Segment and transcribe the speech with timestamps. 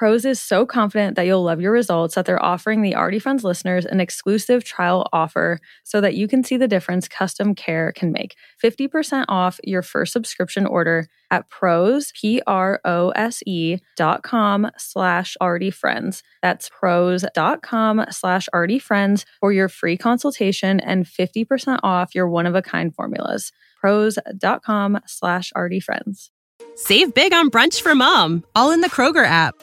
[0.00, 3.44] Prose is so confident that you'll love your results that they're offering the Already Friends
[3.44, 8.10] listeners an exclusive trial offer so that you can see the difference custom care can
[8.10, 8.34] make.
[8.64, 16.22] 50% off your first subscription order at prose, P-R-O-S-E dot com slash already friends.
[16.40, 22.26] That's prose dot com slash already friends for your free consultation and 50% off your
[22.26, 23.52] one-of-a-kind formulas.
[23.78, 26.30] Prose dot com slash already friends.
[26.74, 29.62] Save big on brunch for mom, all in the Kroger app.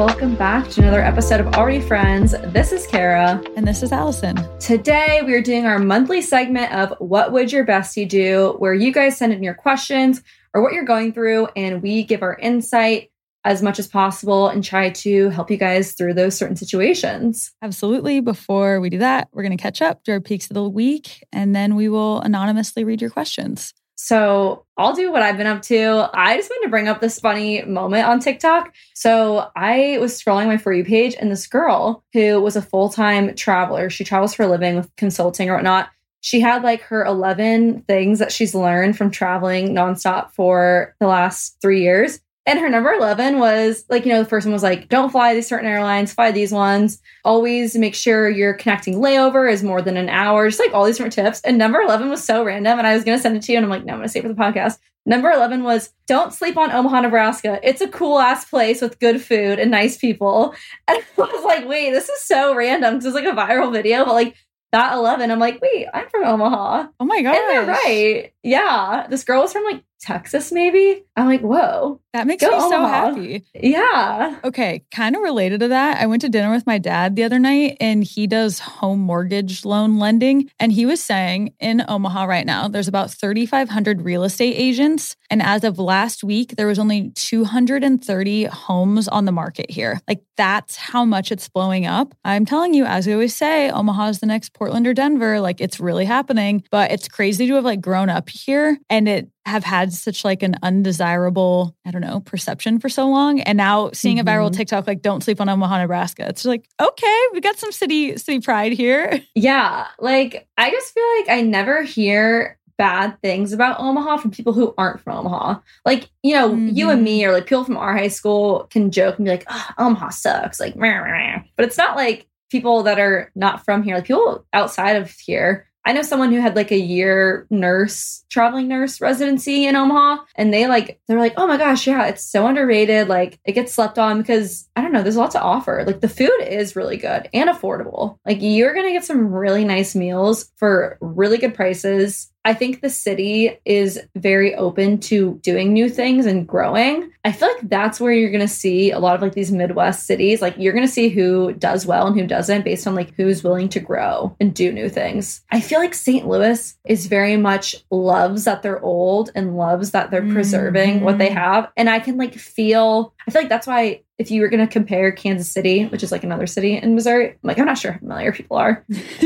[0.00, 2.34] Welcome back to another episode of Already Friends.
[2.54, 3.38] This is Kara.
[3.54, 4.34] And this is Allison.
[4.58, 8.54] Today, we are doing our monthly segment of What Would Your Bestie Do?
[8.56, 10.22] where you guys send in your questions
[10.54, 13.10] or what you're going through, and we give our insight
[13.44, 17.52] as much as possible and try to help you guys through those certain situations.
[17.60, 18.20] Absolutely.
[18.20, 21.22] Before we do that, we're going to catch up, do our peaks of the week,
[21.30, 23.74] and then we will anonymously read your questions.
[24.02, 26.08] So I'll do what I've been up to.
[26.14, 28.74] I just wanted to bring up this funny moment on TikTok.
[28.94, 32.88] So I was scrolling my For You page, and this girl who was a full
[32.88, 35.90] time traveler, she travels for a living with consulting or whatnot.
[36.22, 41.58] She had like her 11 things that she's learned from traveling nonstop for the last
[41.60, 42.20] three years.
[42.46, 45.34] And her number 11 was like, you know, the first one was like, don't fly
[45.34, 47.00] these certain airlines, fly these ones.
[47.24, 50.96] Always make sure your connecting layover is more than an hour, just like all these
[50.96, 51.40] different tips.
[51.42, 52.78] And number 11 was so random.
[52.78, 53.58] And I was going to send it to you.
[53.58, 54.78] And I'm like, no, I'm going to save it for the podcast.
[55.06, 57.60] Number 11 was don't sleep on Omaha, Nebraska.
[57.62, 60.54] It's a cool ass place with good food and nice people.
[60.88, 62.96] And I was like, wait, this is so random.
[62.96, 64.34] This is like a viral video, but like
[64.72, 66.88] that 11, I'm like, wait, I'm from Omaha.
[67.00, 67.34] Oh my God.
[67.34, 68.32] And they're right.
[68.42, 69.06] Yeah.
[69.08, 71.04] This girl was from like Texas, maybe.
[71.14, 72.00] I'm like, whoa.
[72.14, 73.44] That makes me so happy.
[73.54, 74.36] Yeah.
[74.42, 74.82] Okay.
[74.90, 76.00] Kind of related to that.
[76.00, 79.64] I went to dinner with my dad the other night and he does home mortgage
[79.64, 80.50] loan lending.
[80.58, 85.16] And he was saying in Omaha right now, there's about 3,500 real estate agents.
[85.28, 90.00] And as of last week, there was only 230 homes on the market here.
[90.08, 92.14] Like that's how much it's blowing up.
[92.24, 95.40] I'm telling you, as we always say, Omaha is the next Portland or Denver.
[95.40, 96.64] Like it's really happening.
[96.70, 100.42] But it's crazy to have like grown up here and it have had such like
[100.42, 103.40] an undesirable, I don't know, perception for so long.
[103.40, 104.28] And now seeing mm-hmm.
[104.28, 104.56] a viral mm-hmm.
[104.56, 106.28] TikTok like don't sleep on Omaha, Nebraska.
[106.28, 109.20] It's like, okay, we got some city city pride here.
[109.34, 109.86] Yeah.
[109.98, 114.74] Like I just feel like I never hear bad things about Omaha from people who
[114.78, 115.60] aren't from Omaha.
[115.84, 116.70] Like, you know, mm-hmm.
[116.74, 119.44] you and me or like people from our high school can joke and be like,
[119.48, 120.58] oh, Omaha sucks.
[120.58, 121.42] Like, meh, meh, meh.
[121.56, 125.69] but it's not like people that are not from here, like people outside of here
[125.84, 130.52] I know someone who had like a year nurse, traveling nurse residency in Omaha, and
[130.52, 133.08] they like, they're like, oh my gosh, yeah, it's so underrated.
[133.08, 135.84] Like, it gets slept on because I don't know, there's a lot to offer.
[135.86, 138.18] Like, the food is really good and affordable.
[138.26, 142.80] Like, you're going to get some really nice meals for really good prices I think
[142.80, 147.12] the city is very open to doing new things and growing.
[147.22, 150.06] I feel like that's where you're going to see a lot of like these Midwest
[150.06, 150.40] cities.
[150.40, 153.44] Like you're going to see who does well and who doesn't based on like who's
[153.44, 155.42] willing to grow and do new things.
[155.50, 156.26] I feel like St.
[156.26, 161.04] Louis is very much loves that they're old and loves that they're preserving mm-hmm.
[161.04, 161.36] what they mm-hmm.
[161.36, 161.70] have.
[161.76, 164.70] And I can like feel, I feel like that's why if you were going to
[164.70, 167.92] compare Kansas City, which is like another city in Missouri, I'm like, I'm not sure
[167.92, 168.84] how familiar people are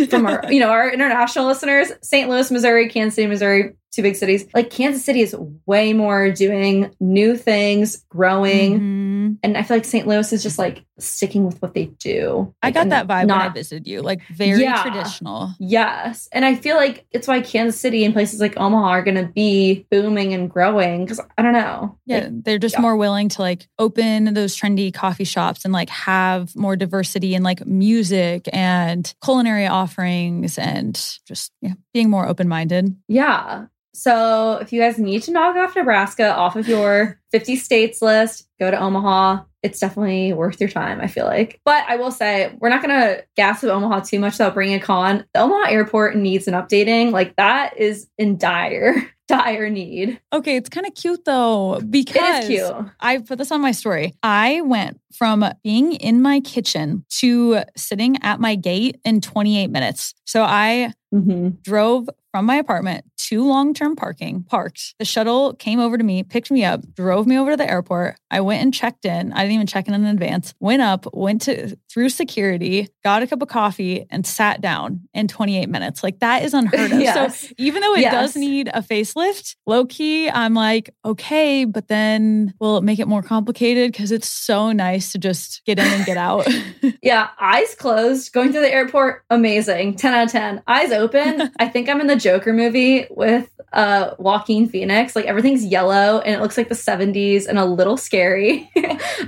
[0.08, 2.29] from our, you know, our international listeners, St.
[2.29, 4.46] Louis, Missouri, Kansas City, Missouri, two big cities.
[4.55, 5.35] Like Kansas City is
[5.67, 8.81] way more doing new things, growing.
[8.81, 9.24] Mm-hmm.
[9.42, 10.06] And I feel like St.
[10.06, 12.54] Louis is just like sticking with what they do.
[12.62, 15.52] I got that vibe not, when I visited you, like very yeah, traditional.
[15.58, 16.28] Yes.
[16.32, 19.32] And I feel like it's why Kansas City and places like Omaha are going to
[19.32, 21.98] be booming and growing because I don't know.
[22.06, 22.20] Yeah.
[22.20, 22.81] Like, they're just yeah.
[22.81, 27.42] more willing to like open those trendy coffee shops and like have more diversity in
[27.42, 30.94] like music and culinary offerings and
[31.26, 32.96] just yeah, being more open minded.
[33.08, 33.66] Yeah.
[33.94, 38.49] So if you guys need to knock off Nebraska off of your 50 states list,
[38.58, 39.44] go to Omaha.
[39.62, 41.61] It's definitely worth your time, I feel like.
[41.64, 44.75] But I will say, we're not going to gas with Omaha too much without bringing
[44.75, 45.25] a con.
[45.32, 47.12] The Omaha airport needs an updating.
[47.12, 50.20] Like that is in dire dire need.
[50.32, 52.75] Okay, it's kind of cute though because cute.
[53.00, 54.14] I put this on my story.
[54.23, 60.14] I went from being in my kitchen to sitting at my gate in 28 minutes.
[60.26, 61.50] So I mm-hmm.
[61.62, 64.96] drove from my apartment to long term parking, parked.
[64.98, 68.16] The shuttle came over to me, picked me up, drove me over to the airport.
[68.28, 69.32] I went and checked in.
[69.32, 70.52] I didn't even check in in advance.
[70.58, 75.29] Went up, went to through security, got a cup of coffee, and sat down in
[75.29, 76.02] 28 minutes.
[76.02, 77.00] Like that is unheard of.
[77.00, 77.41] yes.
[77.41, 78.12] So even though it yes.
[78.12, 83.06] does need a facelift, low key, I'm like, okay, but then will it make it
[83.06, 83.93] more complicated?
[83.93, 86.49] Because it's so nice to just get in and get out.
[87.02, 89.94] yeah, eyes closed, going to the airport, amazing.
[89.94, 90.62] 10 out of 10.
[90.67, 91.52] Eyes open.
[91.61, 95.14] I think I'm in the Joker movie with uh Joaquin Phoenix.
[95.14, 98.69] Like everything's yellow and it looks like the 70s and a little scary.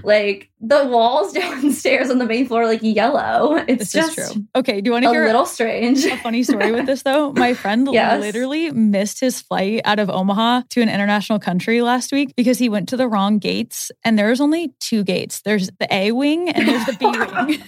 [0.03, 3.56] like the walls downstairs on the main floor like yellow.
[3.69, 4.44] It's this just true.
[4.55, 6.05] Okay, do you want to hear a little strange?
[6.05, 7.32] A funny story with this though.
[7.32, 8.20] My friend yes.
[8.20, 12.69] literally missed his flight out of Omaha to an international country last week because he
[12.69, 15.43] went to the wrong gates and there's only two gates.
[15.43, 17.06] There's the A wing and there's the B
[17.49, 17.62] wing.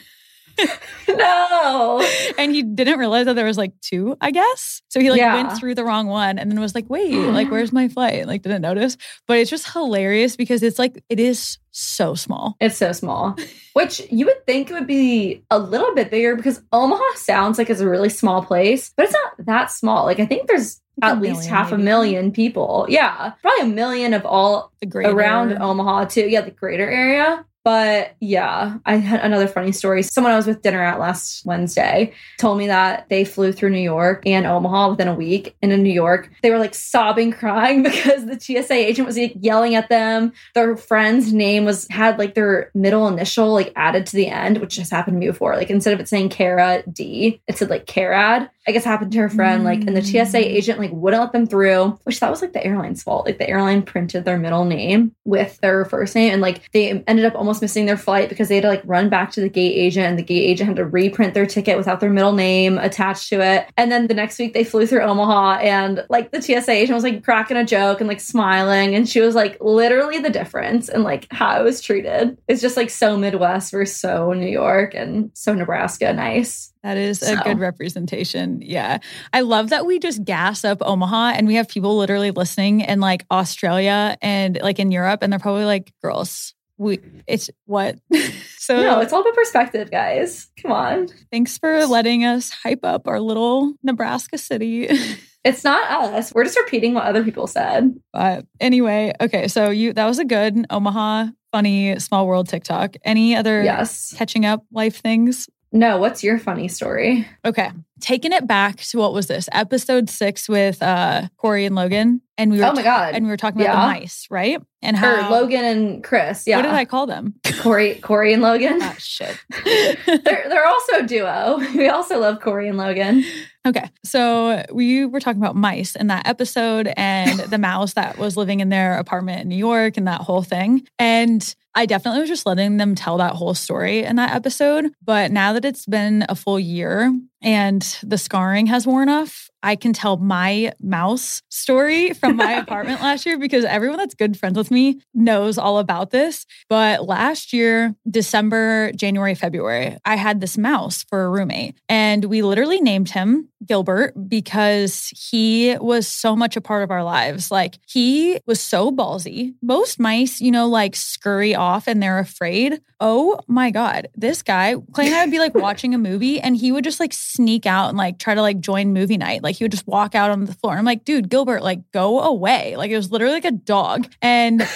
[1.08, 2.06] no.
[2.36, 4.82] And he didn't realize that there was like two, I guess.
[4.88, 5.34] So he like yeah.
[5.34, 8.26] went through the wrong one and then was like, wait, like, where's my flight?
[8.26, 8.96] Like, didn't notice.
[9.26, 12.56] But it's just hilarious because it's like, it is so small.
[12.60, 13.36] It's so small,
[13.74, 17.80] which you would think would be a little bit bigger because Omaha sounds like it's
[17.80, 20.04] a really small place, but it's not that small.
[20.04, 21.82] Like, I think there's at least half maybe.
[21.82, 22.86] a million people.
[22.88, 26.28] Yeah, probably a million of all around Omaha too.
[26.28, 27.44] Yeah, the greater area.
[27.68, 30.02] But yeah, I had another funny story.
[30.02, 33.78] Someone I was with dinner at last Wednesday told me that they flew through New
[33.78, 35.54] York and Omaha within a week.
[35.60, 39.34] And in New York, they were like sobbing, crying because the TSA agent was like
[39.38, 40.32] yelling at them.
[40.54, 44.76] Their friend's name was had like their middle initial like added to the end, which
[44.76, 45.54] just happened to me before.
[45.54, 48.48] Like instead of it saying Kara D, it said like Karad.
[48.66, 50.44] I guess happened to her friend, like, and the TSA mm.
[50.44, 53.24] agent like wouldn't let them through, which that was like the airline's fault.
[53.24, 57.24] Like the airline printed their middle name with their first name, and like they ended
[57.24, 59.76] up almost missing their flight because they had to like run back to the gate
[59.76, 63.28] agent, and the gate agent had to reprint their ticket without their middle name attached
[63.28, 63.66] to it.
[63.76, 67.04] And then the next week they flew through Omaha, and like the TSA agent was
[67.04, 71.04] like cracking a joke and like smiling, and she was like literally the difference and
[71.04, 72.38] like how I was treated.
[72.48, 76.12] It's just like so Midwest versus so New York and so Nebraska.
[76.12, 76.72] Nice.
[76.82, 77.34] That is so.
[77.34, 78.62] a good representation.
[78.62, 78.98] Yeah.
[79.32, 83.00] I love that we just gas up Omaha and we have people literally listening in
[83.00, 87.18] like Australia and like in Europe and they're probably like, girls, we mm-hmm.
[87.26, 87.98] it's what?
[88.58, 90.48] so No, it's all about perspective, guys.
[90.62, 91.08] Come on.
[91.30, 94.88] Thanks for letting us hype up our little Nebraska city.
[95.44, 96.34] It's not us.
[96.34, 97.98] We're just repeating what other people said.
[98.12, 102.96] But anyway, okay, so you that was a good Omaha funny small world TikTok.
[103.04, 104.12] Any other yes.
[104.16, 105.48] catching up life things?
[105.70, 107.26] No, what's your funny story?
[107.44, 107.70] Okay.
[108.00, 109.48] Taking it back to what was this?
[109.52, 112.22] Episode six with uh Corey and Logan.
[112.38, 113.14] And we were Oh my god.
[113.14, 113.80] And we were talking about yeah.
[113.80, 114.62] the mice, right?
[114.80, 116.44] And how or Logan and Chris.
[116.46, 116.56] Yeah.
[116.56, 117.34] What did I call them?
[117.60, 118.78] Corey Corey and Logan.
[118.80, 119.36] oh shit.
[119.64, 121.58] they're they're also duo.
[121.74, 123.24] We also love Corey and Logan.
[123.66, 123.90] Okay.
[124.04, 128.60] So we were talking about mice in that episode and the mouse that was living
[128.60, 130.86] in their apartment in New York and that whole thing.
[130.98, 134.90] And I definitely was just letting them tell that whole story in that episode.
[135.00, 139.76] But now that it's been a full year, and the scarring has worn off, I
[139.76, 144.56] can tell my mouse story from my apartment last year because everyone that's good friends
[144.56, 146.46] with me knows all about this.
[146.68, 152.42] But last year, December, January, February, I had this mouse for a roommate and we
[152.42, 157.50] literally named him Gilbert because he was so much a part of our lives.
[157.50, 159.54] Like he was so ballsy.
[159.62, 162.80] Most mice, you know, like scurry off and they're afraid.
[163.00, 164.08] Oh my God.
[164.14, 167.00] This guy, Clay and I would be like watching a movie and he would just
[167.00, 169.42] like sneak out and like try to like join movie night.
[169.42, 170.76] Like he would just walk out on the floor.
[170.76, 172.76] I'm like, dude, Gilbert, like go away.
[172.76, 174.10] Like it was literally like a dog.
[174.22, 174.62] And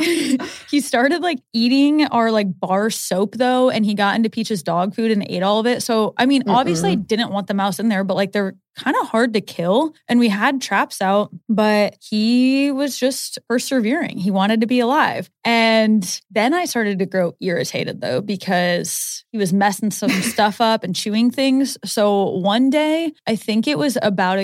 [0.70, 3.70] he started like eating our like bar soap though.
[3.70, 5.82] And he got into Peach's dog food and ate all of it.
[5.82, 8.96] So, I mean, mm obviously didn't want the mouse in there, but like they're kind
[9.00, 9.94] of hard to kill.
[10.08, 14.18] And we had traps out, but he was just persevering.
[14.18, 15.30] He wanted to be alive.
[15.44, 20.84] And then I started to grow irritated though, because he was messing some stuff up
[20.84, 21.76] and chewing things.
[21.84, 24.38] So one day, I think it was about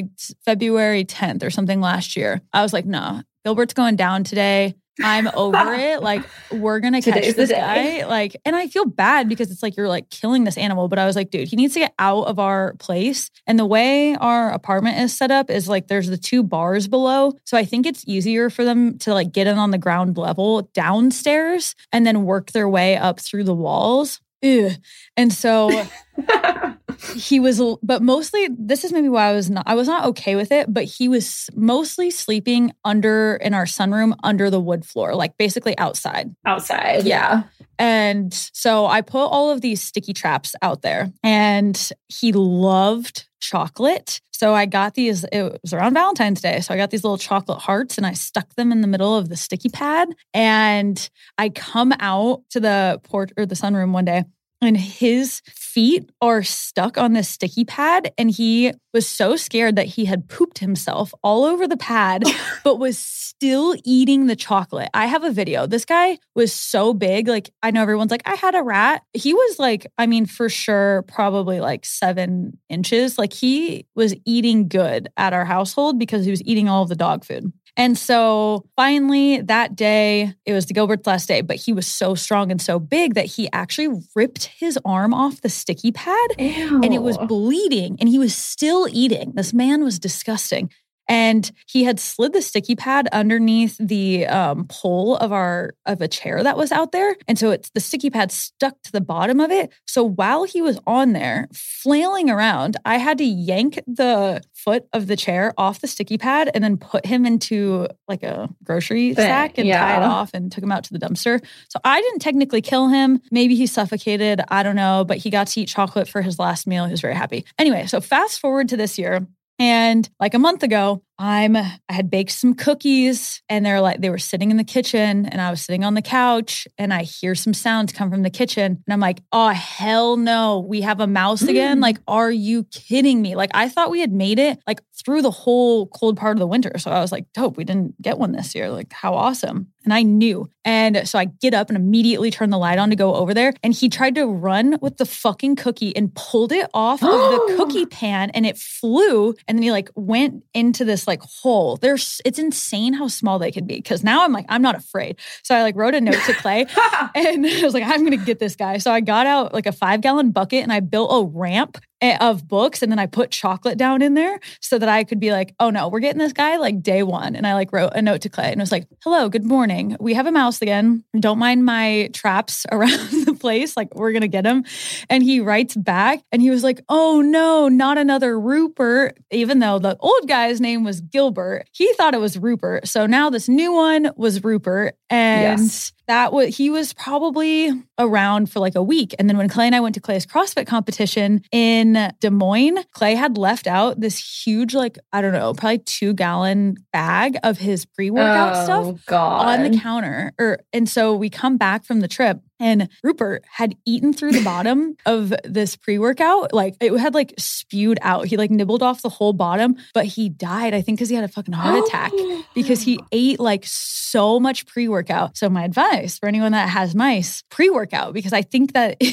[0.45, 4.75] February 10th or something last year, I was like, nah, Gilbert's going down today.
[5.03, 6.03] I'm over it.
[6.03, 8.07] Like we're gonna catch this guy.
[8.07, 10.89] Like, and I feel bad because it's like you're like killing this animal.
[10.89, 13.31] But I was like, dude, he needs to get out of our place.
[13.47, 17.33] And the way our apartment is set up is like there's the two bars below.
[17.45, 20.63] So I think it's easier for them to like get in on the ground level
[20.75, 24.21] downstairs and then work their way up through the walls.
[24.47, 24.71] Ew.
[25.17, 25.87] And so
[27.15, 30.37] he was, but mostly this is maybe why I was not, I was not okay
[30.37, 35.15] with it, but he was mostly sleeping under in our sunroom under the wood floor,
[35.15, 36.35] like basically outside.
[36.45, 37.05] Outside.
[37.05, 37.45] Yeah.
[37.79, 44.21] And so I put all of these sticky traps out there and he loved chocolate.
[44.33, 46.61] So I got these, it was around Valentine's Day.
[46.61, 49.29] So I got these little chocolate hearts and I stuck them in the middle of
[49.29, 50.09] the sticky pad.
[50.35, 54.25] And I come out to the port or the sunroom one day
[54.61, 59.87] and his feet are stuck on this sticky pad and he was so scared that
[59.87, 62.25] he had pooped himself all over the pad
[62.65, 64.89] but was still eating the chocolate.
[64.95, 65.67] I have a video.
[65.67, 69.03] This guy was so big like i know everyone's like i had a rat.
[69.13, 73.19] He was like i mean for sure probably like seven inches.
[73.19, 76.97] Like he was eating good at our household because he was eating all of the
[76.97, 81.73] dog food and so finally that day, it was the Gilbert's last day, but he
[81.73, 85.93] was so strong and so big that he actually ripped his arm off the sticky
[85.93, 86.81] pad Ew.
[86.83, 89.33] and it was bleeding and he was still eating.
[89.35, 90.71] This man was disgusting
[91.09, 96.09] and he had slid the sticky pad underneath the um, pole of our of a
[96.09, 97.17] chair that was out there.
[97.29, 99.73] And so it's the sticky pad stuck to the bottom of it.
[99.87, 105.07] So while he was on there flailing around i had to yank the foot of
[105.07, 109.59] the chair off the sticky pad and then put him into like a grocery sack
[109.59, 109.81] and yeah.
[109.81, 111.45] tie it off and took him out to the dumpster.
[111.69, 113.21] So i didn't technically kill him.
[113.31, 114.41] Maybe he suffocated.
[114.49, 115.05] I don't know.
[115.07, 116.85] But he got to eat chocolate for his last meal.
[116.87, 117.45] He was very happy.
[117.59, 119.27] Anyway so fast forward to this year
[119.59, 124.11] and like a month ago, I'm I had baked some cookies and they're like they
[124.11, 127.35] were sitting in the kitchen and I was sitting on the couch and I hear
[127.35, 131.07] some sounds come from the kitchen and I'm like, "Oh hell no, we have a
[131.07, 131.83] mouse again." Mm.
[131.83, 133.35] like, are you kidding me?
[133.35, 136.47] Like I thought we had made it like through the whole cold part of the
[136.47, 136.77] winter.
[136.79, 139.69] So I was like, "Dope, we didn't get one this year." Like, how awesome.
[139.85, 140.51] And I knew.
[140.65, 143.55] And so I get up and immediately turn the light on to go over there
[143.63, 147.55] and he tried to run with the fucking cookie and pulled it off of the
[147.57, 151.77] cookie pan and it flew and then he like went into this like hole.
[151.77, 153.81] There's it's insane how small they can be.
[153.81, 155.19] Cause now I'm like, I'm not afraid.
[155.43, 156.67] So I like wrote a note to Clay
[157.15, 158.79] and I was like, I'm gonna get this guy.
[158.79, 162.19] So I got out like a five gallon bucket and I built a ramp Eh,
[162.21, 165.33] of books and then I put chocolate down in there so that I could be
[165.33, 167.35] like, oh no, we're getting this guy like day one.
[167.35, 169.97] And I like wrote a note to Clay and was like, hello, good morning.
[169.99, 171.05] We have a mouse again.
[171.19, 172.91] Don't mind my traps around
[173.25, 173.79] the place.
[173.79, 174.67] Like we're going to get him.
[175.09, 179.17] And he writes back and he was like, oh no, not another Rupert.
[179.31, 182.89] Even though the old guy's name was Gilbert, he thought it was Rupert.
[182.89, 184.99] So now this new one was Rupert.
[185.09, 189.15] And yes that was he was probably around for like a week.
[189.19, 193.15] And then when Clay and I went to Clay's CrossFit competition in Des Moines, Clay
[193.15, 197.85] had left out this huge, like, I don't know, probably two gallon bag of his
[197.85, 199.61] pre-workout oh, stuff God.
[199.61, 200.33] on the counter.
[200.39, 204.45] Or and so we come back from the trip and Rupert had eaten through the
[204.45, 206.53] bottom of this pre workout.
[206.53, 208.27] Like it had like spewed out.
[208.27, 211.25] He like nibbled off the whole bottom, but he died, I think, because he had
[211.25, 212.13] a fucking heart attack
[212.55, 215.37] because he ate like so much pre workout.
[215.37, 219.05] So, my advice for anyone that has mice pre workout, because I think that I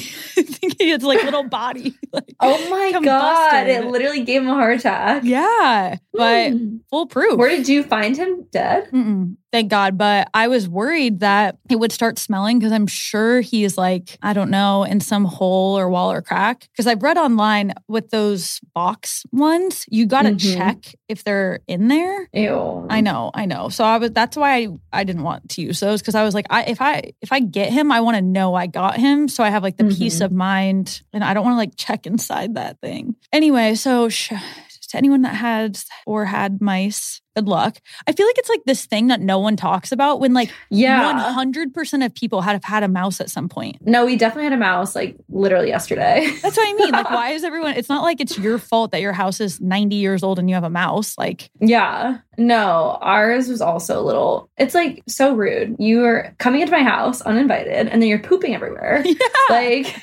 [0.42, 1.94] think it's like little body.
[2.14, 3.04] Like, oh my combusted.
[3.04, 3.66] God.
[3.66, 5.24] It literally gave him a heart attack.
[5.24, 5.96] Yeah.
[6.12, 6.78] But mm.
[6.88, 7.36] foolproof.
[7.36, 8.88] Where did you find him dead?
[8.92, 9.96] Mm-mm thank God.
[9.96, 14.32] But I was worried that it would start smelling because I'm sure he's like, I
[14.32, 16.68] don't know, in some hole or wall or crack.
[16.72, 20.58] Because I've read online with those box ones, you got to mm-hmm.
[20.58, 22.28] check if they're in there.
[22.32, 22.88] Ew.
[22.90, 23.68] I know, I know.
[23.68, 26.34] So I was that's why I, I didn't want to use those because I was
[26.34, 29.28] like, I if I if I get him, I want to know I got him.
[29.28, 29.98] So I have like the mm-hmm.
[29.98, 33.14] peace of mind and I don't want to like check inside that thing.
[33.32, 34.32] Anyway, so sh-
[34.94, 37.78] to anyone that has or had mice, good luck.
[38.06, 41.34] I feel like it's like this thing that no one talks about when like yeah.
[41.36, 43.76] 100% of people had have had a mouse at some point.
[43.82, 46.30] No, we definitely had a mouse like literally yesterday.
[46.42, 46.92] That's what I mean.
[46.92, 49.96] Like why is everyone it's not like it's your fault that your house is 90
[49.96, 52.18] years old and you have a mouse like Yeah.
[52.36, 55.76] No, ours was also a little it's like so rude.
[55.78, 59.04] You are coming into my house uninvited and then you're pooping everywhere.
[59.14, 59.16] Yeah.
[59.50, 59.96] Like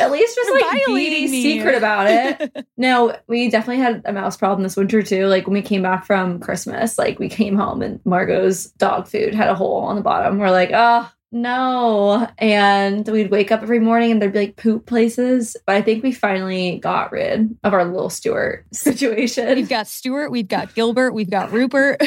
[0.00, 2.66] at least just like be secret about it.
[2.76, 5.26] no, we definitely had a mouse problem this winter too.
[5.26, 9.34] Like when we came back from Christmas, like we came home and Margot's dog food
[9.34, 10.38] had a hole on the bottom.
[10.38, 12.28] We're like, oh no.
[12.38, 15.56] And we'd wake up every morning and there'd be like poop places.
[15.66, 19.56] But I think we finally got rid of our little Stuart situation.
[19.56, 22.02] We've got Stuart, we've got Gilbert, we've got Rupert.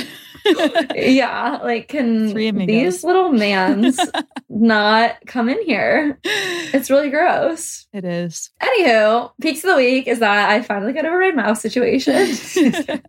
[0.95, 3.99] yeah, like can these little mans
[4.49, 6.17] not come in here?
[6.23, 7.85] It's really gross.
[7.91, 8.49] It is.
[8.61, 13.03] Anywho, peaks of the week is that I finally got over my mouse situation.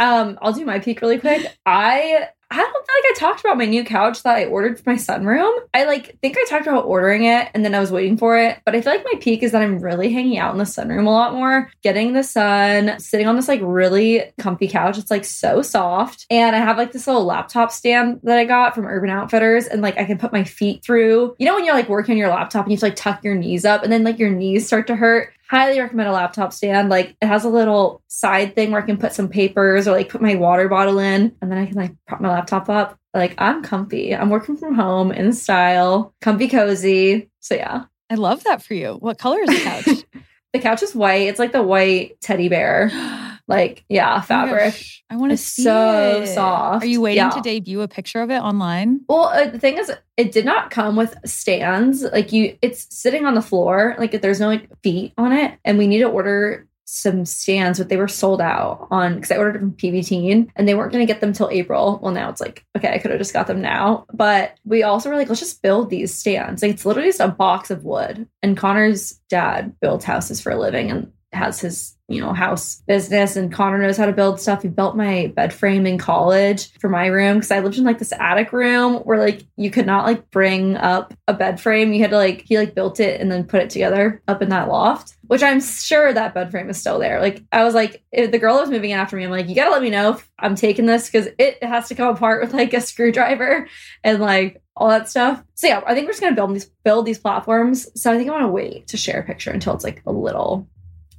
[0.00, 1.56] um, I'll do my peak really quick.
[1.64, 4.90] I I don't feel like I talked about my new couch that I ordered for
[4.90, 5.52] my sunroom.
[5.74, 8.58] I like think I talked about ordering it and then I was waiting for it,
[8.64, 11.06] but I feel like my peak is that I'm really hanging out in the sunroom
[11.06, 14.96] a lot more, getting the sun, sitting on this like really comfy couch.
[14.96, 16.24] It's like so soft.
[16.30, 19.82] And I have like this little laptop stand that I got from Urban Outfitters and
[19.82, 21.36] like I can put my feet through.
[21.38, 23.22] You know when you're like working on your laptop and you have to like tuck
[23.22, 25.34] your knees up and then like your knees start to hurt?
[25.48, 26.88] Highly recommend a laptop stand.
[26.88, 30.08] Like it has a little side thing where I can put some papers or like
[30.08, 32.98] put my water bottle in and then I can like prop my laptop up.
[33.14, 34.14] Like I'm comfy.
[34.14, 37.30] I'm working from home in style, comfy cozy.
[37.40, 37.84] So yeah.
[38.10, 38.94] I love that for you.
[38.94, 40.04] What color is the couch?
[40.52, 41.28] the couch is white.
[41.28, 42.90] It's like the white teddy bear.
[43.48, 44.74] Like, yeah, oh fabric.
[44.76, 46.26] Oh I want to see so it.
[46.28, 46.84] soft.
[46.84, 47.30] Are you waiting yeah.
[47.30, 49.00] to debut a picture of it online?
[49.08, 52.02] Well, uh, the thing is, it did not come with stands.
[52.02, 53.96] Like you, it's sitting on the floor.
[53.98, 57.90] Like there's no like feet on it, and we need to order some stands, but
[57.90, 61.12] they were sold out on because I ordered from PB and they weren't going to
[61.12, 62.00] get them till April.
[62.02, 64.06] Well, now it's like, okay, I could have just got them now.
[64.14, 66.62] But we also were like, let's just build these stands.
[66.62, 68.26] Like it's literally just a box of wood.
[68.42, 73.36] And Connor's dad builds houses for a living and has his you know, house business
[73.36, 74.62] and Connor knows how to build stuff.
[74.62, 77.98] He built my bed frame in college for my room because I lived in like
[77.98, 81.92] this attic room where like you could not like bring up a bed frame.
[81.92, 84.48] You had to like he like built it and then put it together up in
[84.48, 87.20] that loft, which I'm sure that bed frame is still there.
[87.20, 89.54] Like I was like, if the girl was moving in after me, I'm like, you
[89.54, 92.54] gotta let me know if I'm taking this because it has to come apart with
[92.54, 93.68] like a screwdriver
[94.02, 95.44] and like all that stuff.
[95.56, 97.86] So yeah, I think we're just gonna build these build these platforms.
[98.00, 100.12] So I think I want to wait to share a picture until it's like a
[100.12, 100.66] little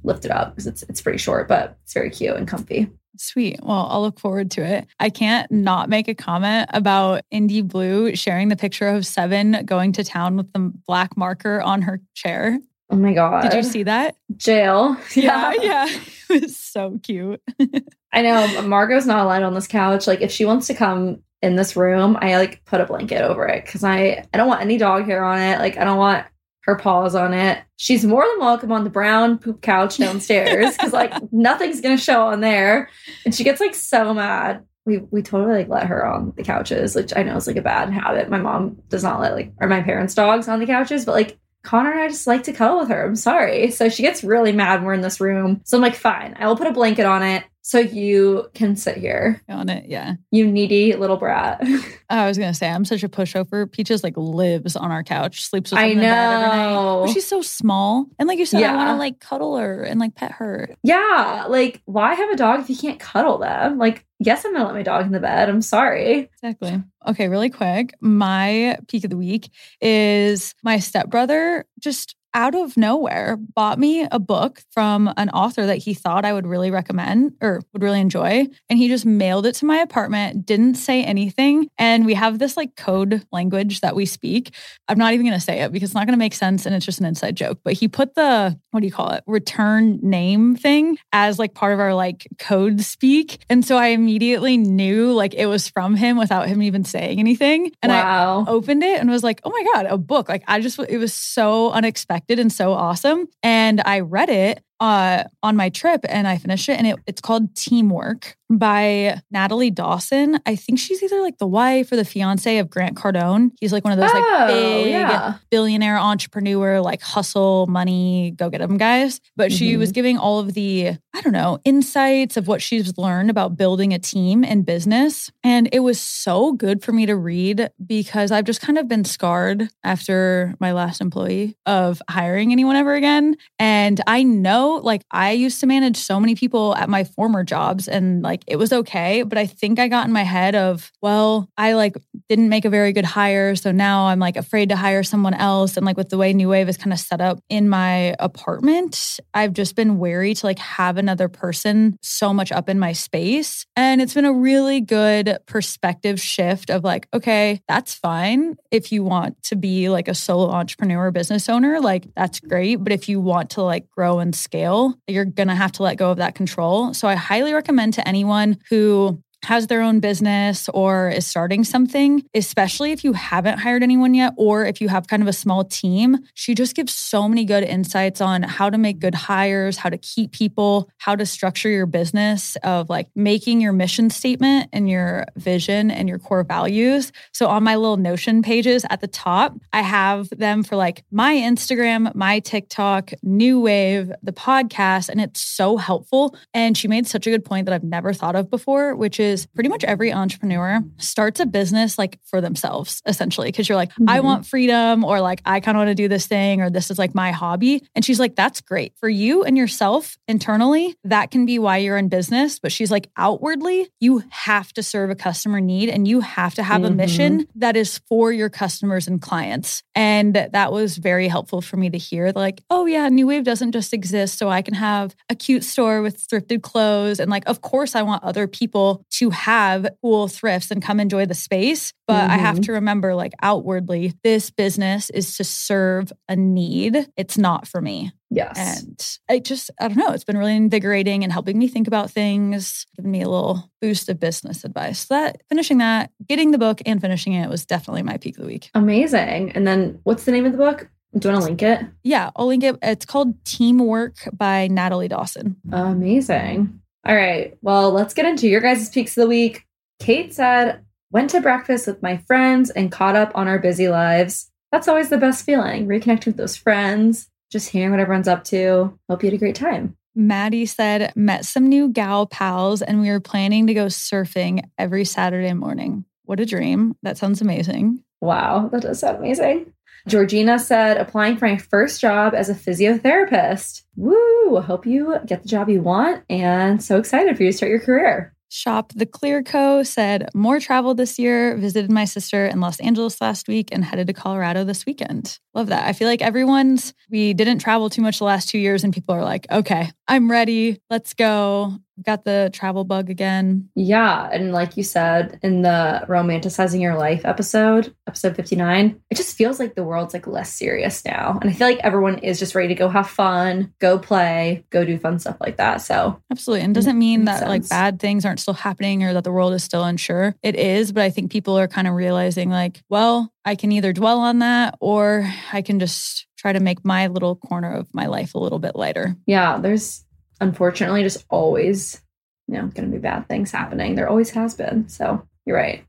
[0.02, 2.90] lift it up because it's it's pretty short, but it's very cute and comfy.
[3.16, 3.58] Sweet.
[3.62, 4.86] Well, I'll look forward to it.
[4.98, 9.92] I can't not make a comment about Indie Blue sharing the picture of Seven going
[9.92, 12.58] to town with the black marker on her chair.
[12.88, 13.42] Oh my God.
[13.42, 14.16] Did you see that?
[14.36, 14.96] Jail.
[15.14, 15.52] Yeah.
[15.52, 15.62] Yeah.
[15.62, 16.00] yeah.
[16.30, 17.42] It was so cute.
[18.12, 18.62] I know.
[18.62, 20.06] Margot's not allowed on this couch.
[20.06, 23.46] Like, if she wants to come in this room, I like put a blanket over
[23.46, 25.58] it because I, I don't want any dog hair on it.
[25.58, 26.26] Like, I don't want
[26.62, 27.62] her paws on it.
[27.76, 32.26] She's more than welcome on the brown poop couch downstairs because like nothing's gonna show
[32.26, 32.90] on there.
[33.24, 34.64] And she gets like so mad.
[34.84, 37.62] We we totally like let her on the couches, which I know is like a
[37.62, 38.30] bad habit.
[38.30, 41.38] My mom does not let like or my parents' dogs on the couches, but like
[41.62, 43.04] Connor and I just like to cuddle with her.
[43.04, 43.70] I'm sorry.
[43.70, 45.60] So she gets really mad when we're in this room.
[45.64, 48.96] So I'm like, fine, I will put a blanket on it so you can sit
[48.96, 49.84] here on it.
[49.86, 50.14] Yeah.
[50.32, 51.62] You needy little brat.
[52.12, 53.70] Oh, I was gonna say I'm such a pushover.
[53.70, 56.02] Peaches like lives on our couch, sleeps with I know.
[56.02, 57.14] every night.
[57.14, 58.72] She's so small, and like you said, yeah.
[58.72, 60.70] I want to like cuddle her and like pet her.
[60.82, 63.78] Yeah, like why have a dog if you can't cuddle them?
[63.78, 65.48] Like, yes, I'm gonna let my dog in the bed.
[65.48, 66.28] I'm sorry.
[66.42, 66.82] Exactly.
[67.06, 67.94] Okay, really quick.
[68.00, 69.48] My peak of the week
[69.80, 75.78] is my stepbrother just out of nowhere bought me a book from an author that
[75.78, 78.46] he thought I would really recommend or would really enjoy.
[78.68, 81.68] And he just mailed it to my apartment, didn't say anything.
[81.78, 84.54] And we have this like code language that we speak.
[84.88, 86.74] I'm not even going to say it because it's not going to make sense and
[86.74, 87.60] it's just an inside joke.
[87.64, 91.72] But he put the, what do you call it, return name thing as like part
[91.72, 93.44] of our like code speak.
[93.48, 97.72] And so I immediately knew like it was from him without him even saying anything.
[97.82, 98.44] And wow.
[98.46, 100.28] I opened it and was like, oh my God, a book.
[100.28, 103.28] Like I just, it was so unexpected unexpected and so awesome.
[103.42, 107.20] And I read it uh, on my trip and I finished it and it, it's
[107.20, 110.40] called Teamwork by Natalie Dawson.
[110.44, 113.52] I think she's either like the wife or the fiance of Grant Cardone.
[113.60, 115.36] He's like one of those like oh, big yeah.
[115.50, 119.20] billionaire entrepreneur, like hustle, money, go get them guys.
[119.36, 119.56] But mm-hmm.
[119.56, 123.56] she was giving all of the, I don't know, insights of what she's learned about
[123.56, 125.30] building a team in business.
[125.44, 129.04] And it was so good for me to read because I've just kind of been
[129.04, 133.36] scarred after my last employee of hiring anyone ever again.
[133.60, 137.88] And I know like I used to manage so many people at my former jobs
[137.88, 139.22] and like it was okay.
[139.22, 141.96] But I think I got in my head of, well, I like
[142.28, 143.56] didn't make a very good hire.
[143.56, 145.76] So now I'm like afraid to hire someone else.
[145.76, 149.18] And like with the way New Wave is kind of set up in my apartment,
[149.34, 153.66] I've just been wary to like have another person so much up in my space.
[153.76, 158.56] And it's been a really good perspective shift of like, okay, that's fine.
[158.70, 162.76] If you want to be like a solo entrepreneur business owner, like that's great.
[162.76, 164.59] But if you want to like grow and scale,
[165.06, 166.94] you're going to have to let go of that control.
[166.94, 171.64] So I highly recommend to anyone anyone who has their own business or is starting
[171.64, 175.32] something, especially if you haven't hired anyone yet or if you have kind of a
[175.32, 179.76] small team, she just gives so many good insights on how to make good hires,
[179.76, 184.68] how to keep people, how to structure your business of like making your mission statement
[184.72, 187.12] and your vision and your core values.
[187.32, 191.34] So on my little Notion pages at the top, I have them for like my
[191.34, 196.36] Instagram, my TikTok, New Wave, the podcast, and it's so helpful.
[196.54, 199.29] And she made such a good point that I've never thought of before, which is
[199.30, 203.90] is pretty much every entrepreneur starts a business like for themselves, essentially, because you're like,
[203.92, 204.10] mm-hmm.
[204.10, 206.90] I want freedom, or like, I kind of want to do this thing, or this
[206.90, 207.82] is like my hobby.
[207.94, 210.96] And she's like, that's great for you and yourself internally.
[211.04, 212.58] That can be why you're in business.
[212.58, 216.62] But she's like, outwardly, you have to serve a customer need and you have to
[216.62, 216.92] have mm-hmm.
[216.92, 219.82] a mission that is for your customers and clients.
[219.94, 223.72] And that was very helpful for me to hear like, oh, yeah, New Wave doesn't
[223.72, 227.20] just exist so I can have a cute store with thrifted clothes.
[227.20, 231.26] And like, of course, I want other people to have cool thrifts and come enjoy
[231.26, 231.92] the space.
[232.06, 232.32] But mm-hmm.
[232.32, 232.62] I have mm-hmm.
[232.62, 237.06] to remember, like, outwardly, this business is to serve a need.
[237.16, 238.12] It's not for me.
[238.30, 238.56] Yes.
[238.56, 242.10] And I just, I don't know, it's been really invigorating and helping me think about
[242.10, 245.06] things, giving me a little boost of business advice.
[245.06, 248.42] So that finishing that, getting the book and finishing it was definitely my peak of
[248.42, 248.70] the week.
[248.74, 249.52] Amazing.
[249.52, 250.88] And then what's the name of the book?
[251.18, 251.80] Do you want to link it?
[252.04, 252.76] Yeah, I'll link it.
[252.82, 255.56] It's called Teamwork by Natalie Dawson.
[255.72, 256.80] Amazing.
[257.06, 257.56] All right.
[257.62, 259.66] Well, let's get into your guys' peaks of the week.
[259.98, 264.50] Kate said, went to breakfast with my friends and caught up on our busy lives.
[264.72, 268.96] That's always the best feeling, reconnecting with those friends, just hearing what everyone's up to.
[269.08, 269.96] Hope you had a great time.
[270.14, 275.04] Maddie said, met some new gal pals, and we were planning to go surfing every
[275.04, 276.04] Saturday morning.
[276.24, 276.96] What a dream.
[277.02, 278.02] That sounds amazing.
[278.20, 279.72] Wow, that does sound amazing.
[280.08, 283.82] Georgina said, applying for my first job as a physiotherapist.
[283.96, 284.60] Woo!
[284.60, 287.80] Hope you get the job you want and so excited for you to start your
[287.80, 288.34] career.
[288.52, 289.84] Shop the Clear Co.
[289.84, 294.08] said, more travel this year, visited my sister in Los Angeles last week, and headed
[294.08, 295.38] to Colorado this weekend.
[295.54, 295.86] Love that.
[295.86, 299.14] I feel like everyone's, we didn't travel too much the last two years, and people
[299.14, 300.80] are like, okay, I'm ready.
[300.90, 303.68] Let's go got the travel bug again.
[303.74, 304.28] Yeah.
[304.30, 309.58] And like you said in the romanticizing your life episode, episode 59, it just feels
[309.58, 311.38] like the world's like less serious now.
[311.40, 314.84] And I feel like everyone is just ready to go have fun, go play, go
[314.84, 315.82] do fun stuff like that.
[315.82, 316.64] So absolutely.
[316.64, 317.48] And doesn't mean that sense.
[317.48, 320.34] like bad things aren't still happening or that the world is still unsure.
[320.42, 320.92] It is.
[320.92, 324.40] But I think people are kind of realizing like, well, I can either dwell on
[324.40, 328.38] that or I can just try to make my little corner of my life a
[328.38, 329.14] little bit lighter.
[329.26, 329.58] Yeah.
[329.58, 330.04] There's,
[330.40, 332.00] unfortunately just always,
[332.48, 333.94] you know, going to be bad things happening.
[333.94, 334.88] There always has been.
[334.88, 335.84] So you're right.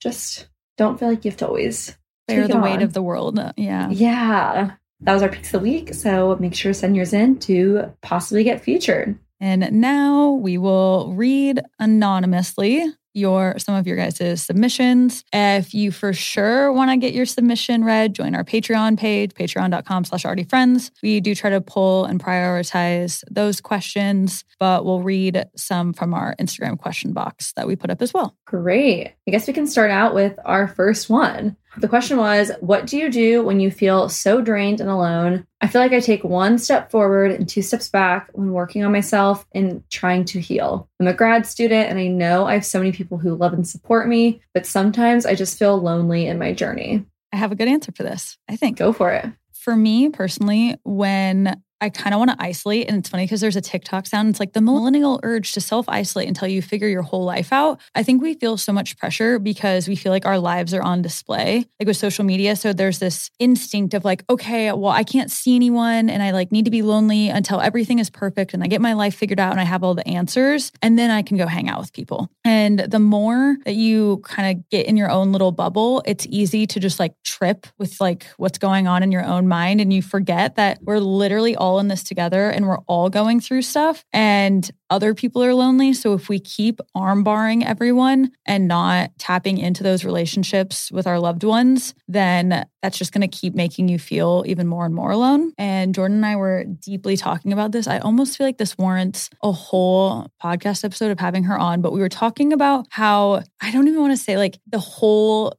[0.00, 3.40] Just don't feel like you have to always bear the weight of the world.
[3.40, 3.90] Uh, yeah.
[3.90, 4.70] Yeah.
[5.00, 5.94] That was our picks of the week.
[5.94, 9.18] So make sure to send yours in to possibly get featured.
[9.40, 12.84] And now we will read anonymously
[13.18, 15.24] your some of your guys' submissions.
[15.32, 20.04] If you for sure want to get your submission read, join our Patreon page, patreon.com
[20.04, 20.90] slash friends.
[21.02, 26.34] We do try to pull and prioritize those questions, but we'll read some from our
[26.40, 28.36] Instagram question box that we put up as well.
[28.46, 29.12] Great.
[29.26, 31.56] I guess we can start out with our first one.
[31.80, 35.46] The question was What do you do when you feel so drained and alone?
[35.60, 38.90] I feel like I take one step forward and two steps back when working on
[38.90, 40.88] myself and trying to heal.
[40.98, 43.66] I'm a grad student and I know I have so many people who love and
[43.66, 47.04] support me, but sometimes I just feel lonely in my journey.
[47.32, 48.78] I have a good answer for this, I think.
[48.78, 49.26] Go for it.
[49.52, 52.88] For me personally, when I kind of want to isolate.
[52.88, 54.28] And it's funny because there's a TikTok sound.
[54.30, 57.80] It's like the millennial urge to self isolate until you figure your whole life out.
[57.94, 61.02] I think we feel so much pressure because we feel like our lives are on
[61.02, 62.56] display, like with social media.
[62.56, 66.50] So there's this instinct of like, okay, well, I can't see anyone and I like
[66.50, 69.52] need to be lonely until everything is perfect and I get my life figured out
[69.52, 70.72] and I have all the answers.
[70.82, 72.30] And then I can go hang out with people.
[72.44, 76.66] And the more that you kind of get in your own little bubble, it's easy
[76.66, 79.80] to just like trip with like what's going on in your own mind.
[79.80, 83.60] And you forget that we're literally all in this together and we're all going through
[83.62, 85.92] stuff and other people are lonely.
[85.92, 91.20] So if we keep arm barring everyone and not tapping into those relationships with our
[91.20, 95.10] loved ones, then that's just going to keep making you feel even more and more
[95.10, 95.52] alone.
[95.58, 97.86] And Jordan and I were deeply talking about this.
[97.86, 101.92] I almost feel like this warrants a whole podcast episode of having her on, but
[101.92, 105.54] we were talking about how I don't even want to say like the whole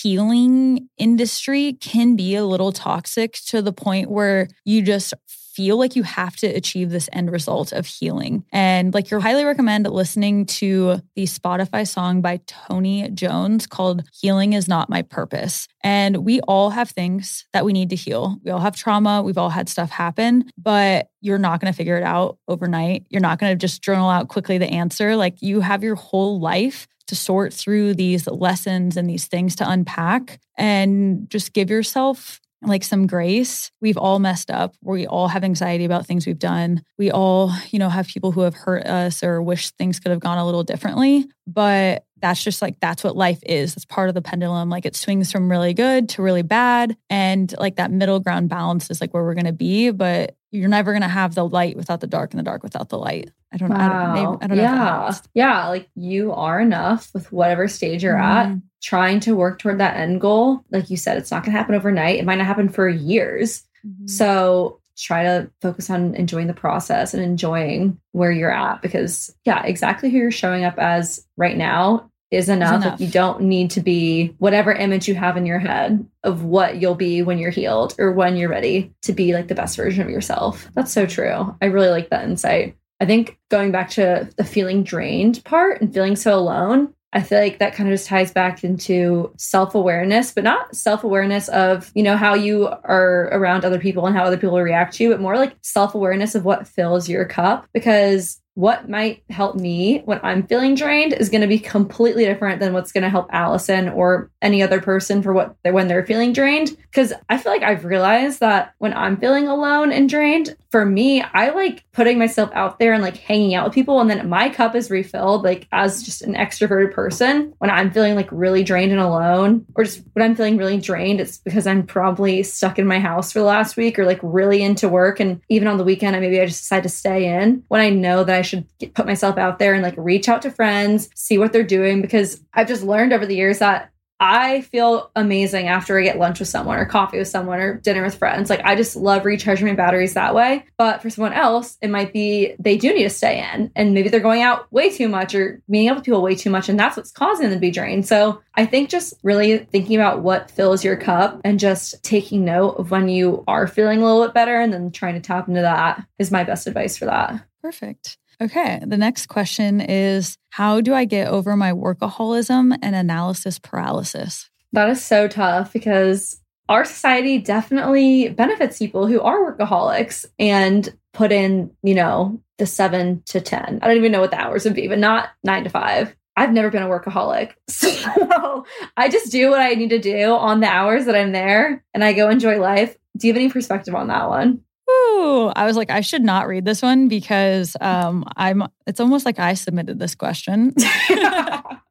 [0.00, 5.12] healing industry can be a little toxic to the point where you just
[5.58, 8.44] feel like you have to achieve this end result of healing.
[8.52, 14.52] And like you highly recommend listening to the Spotify song by Tony Jones called Healing
[14.52, 15.66] is Not My Purpose.
[15.82, 18.38] And we all have things that we need to heal.
[18.44, 19.20] We all have trauma.
[19.20, 23.06] We've all had stuff happen, but you're not going to figure it out overnight.
[23.10, 25.16] You're not going to just journal out quickly the answer.
[25.16, 29.68] Like you have your whole life to sort through these lessons and these things to
[29.68, 33.70] unpack and just give yourself like some grace.
[33.80, 34.74] We've all messed up.
[34.82, 36.82] We all have anxiety about things we've done.
[36.98, 40.20] We all, you know, have people who have hurt us or wish things could have
[40.20, 41.26] gone a little differently.
[41.46, 43.76] But that's just like, that's what life is.
[43.76, 44.70] It's part of the pendulum.
[44.70, 46.96] Like it swings from really good to really bad.
[47.08, 49.90] And like that middle ground balance is like where we're going to be.
[49.90, 52.88] But you're never going to have the light without the dark and the dark without
[52.88, 53.30] the light.
[53.52, 53.76] I don't, wow.
[53.76, 55.14] I don't, maybe, I don't yeah.
[55.34, 55.68] Yeah.
[55.68, 58.52] Like you are enough with whatever stage you're mm-hmm.
[58.52, 60.64] at, trying to work toward that end goal.
[60.70, 62.18] Like you said, it's not going to happen overnight.
[62.18, 63.62] It might not happen for years.
[63.86, 64.06] Mm-hmm.
[64.06, 69.62] So try to focus on enjoying the process and enjoying where you're at because, yeah,
[69.64, 72.82] exactly who you're showing up as right now is enough.
[72.82, 72.92] enough.
[72.92, 76.76] Like you don't need to be whatever image you have in your head of what
[76.76, 80.02] you'll be when you're healed or when you're ready to be like the best version
[80.02, 80.70] of yourself.
[80.74, 81.56] That's so true.
[81.62, 82.76] I really like that insight.
[83.00, 87.38] I think going back to the feeling drained part and feeling so alone, I feel
[87.38, 91.90] like that kind of just ties back into self awareness, but not self awareness of,
[91.94, 95.10] you know, how you are around other people and how other people react to you,
[95.10, 97.66] but more like self awareness of what fills your cup.
[97.72, 102.58] Because what might help me when I'm feeling drained is going to be completely different
[102.58, 106.04] than what's going to help Allison or any other person for what they're when they're
[106.04, 106.76] feeling drained.
[106.76, 111.22] Because I feel like I've realized that when I'm feeling alone and drained, for me,
[111.22, 114.50] I like putting myself out there and like hanging out with people, and then my
[114.50, 117.54] cup is refilled like as just an extroverted person.
[117.58, 121.20] When I'm feeling like really drained and alone, or just when I'm feeling really drained,
[121.20, 124.62] it's because I'm probably stuck in my house for the last week or like really
[124.62, 125.20] into work.
[125.20, 127.90] And even on the weekend, I maybe I just decide to stay in when I
[127.90, 131.08] know that I should get, put myself out there and like reach out to friends,
[131.14, 135.68] see what they're doing because I've just learned over the years that I feel amazing
[135.68, 138.50] after I get lunch with someone or coffee with someone or dinner with friends.
[138.50, 140.64] Like I just love recharging my batteries that way.
[140.76, 144.08] But for someone else, it might be they do need to stay in and maybe
[144.08, 146.68] they're going out way too much or meeting up with people way too much.
[146.68, 148.06] And that's what's causing them to be drained.
[148.06, 152.72] So I think just really thinking about what fills your cup and just taking note
[152.72, 155.60] of when you are feeling a little bit better and then trying to tap into
[155.60, 157.44] that is my best advice for that.
[157.62, 158.18] Perfect.
[158.40, 158.80] Okay.
[158.84, 164.48] The next question is How do I get over my workaholism and analysis paralysis?
[164.72, 171.32] That is so tough because our society definitely benefits people who are workaholics and put
[171.32, 173.78] in, you know, the seven to 10.
[173.80, 176.14] I don't even know what the hours would be, but not nine to five.
[176.36, 177.52] I've never been a workaholic.
[177.68, 178.64] So
[178.96, 182.04] I just do what I need to do on the hours that I'm there and
[182.04, 182.96] I go enjoy life.
[183.16, 184.62] Do you have any perspective on that one?
[184.90, 188.64] Ooh, I was like, I should not read this one because um, I'm.
[188.86, 190.74] It's almost like I submitted this question.